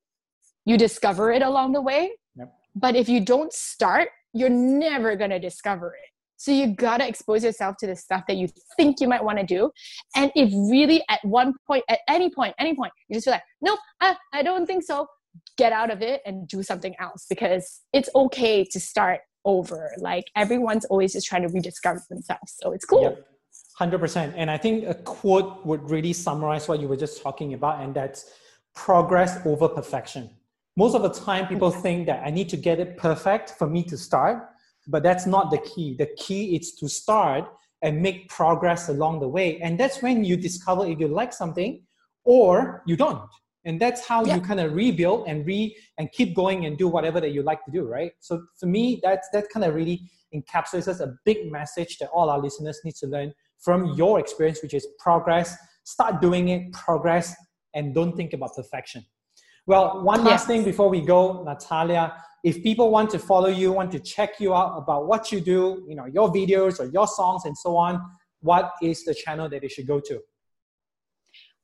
[0.65, 2.11] you discover it along the way.
[2.35, 2.53] Yep.
[2.75, 6.09] but if you don't start you're never going to discover it.
[6.39, 8.47] So you got to expose yourself to the stuff that you
[8.77, 9.71] think you might want to do.
[10.15, 13.43] And if really at one point at any point any point you just feel like
[13.61, 15.07] nope I, I don't think so
[15.57, 19.91] get out of it and do something else because it's okay to start over.
[19.97, 22.55] Like everyone's always just trying to rediscover themselves.
[22.61, 23.03] So it's cool.
[23.03, 23.27] Yep.
[23.79, 24.33] 100%.
[24.35, 27.93] And I think a quote would really summarize what you were just talking about, and
[27.93, 28.31] that's
[28.73, 30.29] progress over perfection.
[30.75, 31.81] Most of the time, people mm-hmm.
[31.81, 34.49] think that I need to get it perfect for me to start,
[34.87, 35.95] but that's not the key.
[35.97, 37.49] The key is to start
[37.81, 39.59] and make progress along the way.
[39.59, 41.83] And that's when you discover if you like something
[42.23, 43.21] or you don't.
[43.65, 44.35] And that's how yeah.
[44.35, 47.63] you kind of rebuild and re and keep going and do whatever that you like
[47.65, 48.11] to do, right?
[48.19, 52.39] So for me, that's that kind of really encapsulates a big message that all our
[52.39, 53.33] listeners need to learn
[53.67, 55.53] from your experience, which is progress.
[55.83, 57.35] Start doing it, progress,
[57.75, 59.03] and don't think about perfection.
[59.65, 60.47] Well, one last yes.
[60.47, 62.15] thing before we go, Natalia.
[62.45, 65.85] If people want to follow you, want to check you out about what you do,
[65.89, 68.01] you know, your videos or your songs and so on,
[68.39, 70.21] what is the channel that they should go to?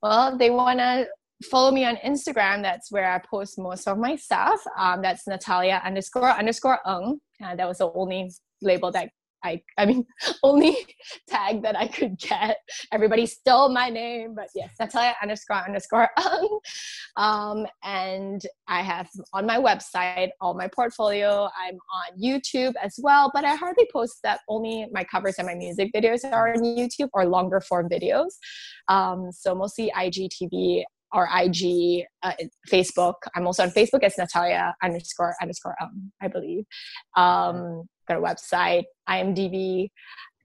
[0.02, 1.06] Well, they want to
[1.50, 2.60] follow me on Instagram.
[2.60, 4.60] That's where I post most of my stuff.
[4.76, 7.18] Um, that's Natalia underscore underscore Ung.
[7.42, 8.30] Uh, that was the only
[8.60, 9.08] label that
[9.44, 10.06] I, I mean,
[10.42, 10.76] only
[11.28, 12.56] tag that I could get.
[12.92, 16.08] Everybody stole my name, but yes, Natalia underscore underscore
[17.16, 21.48] um, um, and I have on my website all my portfolio.
[21.58, 24.40] I'm on YouTube as well, but I hardly post that.
[24.48, 28.32] Only my covers and my music videos are on YouTube or longer form videos.
[28.88, 30.84] Um, so mostly IGTV
[31.14, 32.32] or IG, uh,
[32.70, 33.14] Facebook.
[33.34, 36.64] I'm also on Facebook as Natalia underscore underscore um, I believe.
[37.16, 39.88] Um, got a website, IMDb,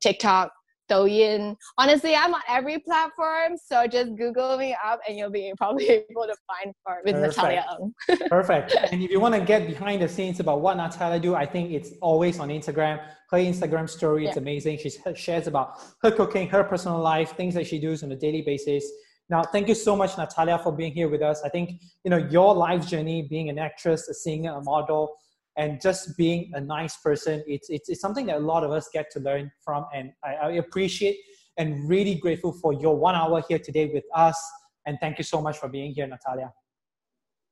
[0.01, 0.51] TikTok,
[0.89, 1.55] Douyin.
[1.77, 6.25] Honestly, I'm on every platform, so just Google me up and you'll be probably able
[6.25, 7.37] to find for with Perfect.
[7.37, 7.65] Natalia
[8.29, 8.75] Perfect.
[8.91, 11.71] And if you want to get behind the scenes about what Natalia do, I think
[11.71, 12.99] it's always on Instagram.
[13.29, 14.41] Her Instagram story, it's yeah.
[14.41, 14.79] amazing.
[14.79, 18.41] She shares about her cooking, her personal life, things that she does on a daily
[18.41, 18.89] basis.
[19.29, 21.41] Now, thank you so much, Natalia, for being here with us.
[21.43, 25.15] I think you know your life journey, being an actress, a singer, a model,
[25.59, 28.89] and just being a nice person it's, it's, it's something that a lot of us
[28.91, 29.85] get to learn from.
[29.93, 31.17] And I, I appreciate
[31.57, 34.41] and really grateful for your one hour here today with us.
[34.85, 36.51] And thank you so much for being here natalia.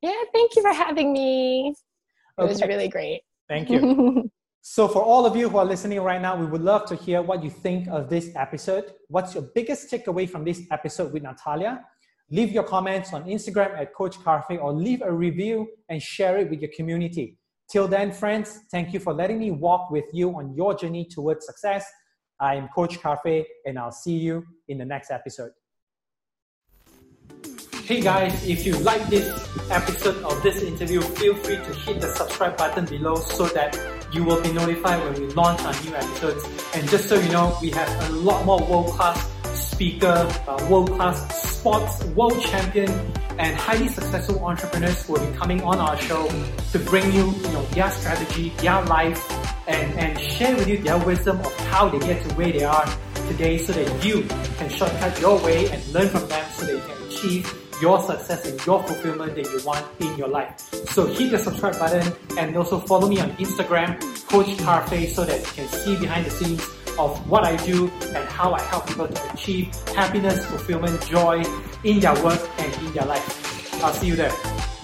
[0.02, 1.70] Yeah thank you for having me.
[1.70, 2.50] It okay.
[2.50, 3.22] was really great.
[3.50, 4.32] Thank you
[4.70, 7.22] so for all of you who are listening right now we would love to hear
[7.22, 11.84] what you think of this episode what's your biggest takeaway from this episode with natalia
[12.32, 16.60] leave your comments on instagram at CoachCafe or leave a review and share it with
[16.62, 17.38] your community
[17.70, 21.46] Till then, friends, thank you for letting me walk with you on your journey towards
[21.46, 21.86] success.
[22.40, 25.52] I am CoachCafe, and I'll see you in the next episode.
[27.84, 29.28] Hey guys, if you like this
[29.70, 34.24] episode of this interview, feel free to hit the subscribe button below so that you
[34.24, 36.44] will be notified when we launch our new episodes.
[36.74, 42.04] And just so you know, we have a lot more world-class speaker, uh, world-class sports
[42.16, 42.90] world champion,
[43.38, 46.28] and highly successful entrepreneurs who will be coming on our show
[46.72, 49.22] to bring you, you know, their strategy, their life,
[49.68, 52.86] and, and share with you their wisdom of how they get to where they are
[53.28, 54.24] today so that you
[54.58, 58.46] can shortcut your way and learn from them so that you can achieve your success
[58.46, 60.60] and your fulfillment that you want in your life.
[60.90, 65.54] So hit the subscribe button and also follow me on Instagram, CoachCafe, so that you
[65.54, 66.62] can see behind the scenes
[66.98, 71.44] of what I do and how I help people to achieve happiness, fulfillment, joy
[71.84, 73.84] in their work and in their life.
[73.84, 74.77] I'll see you there.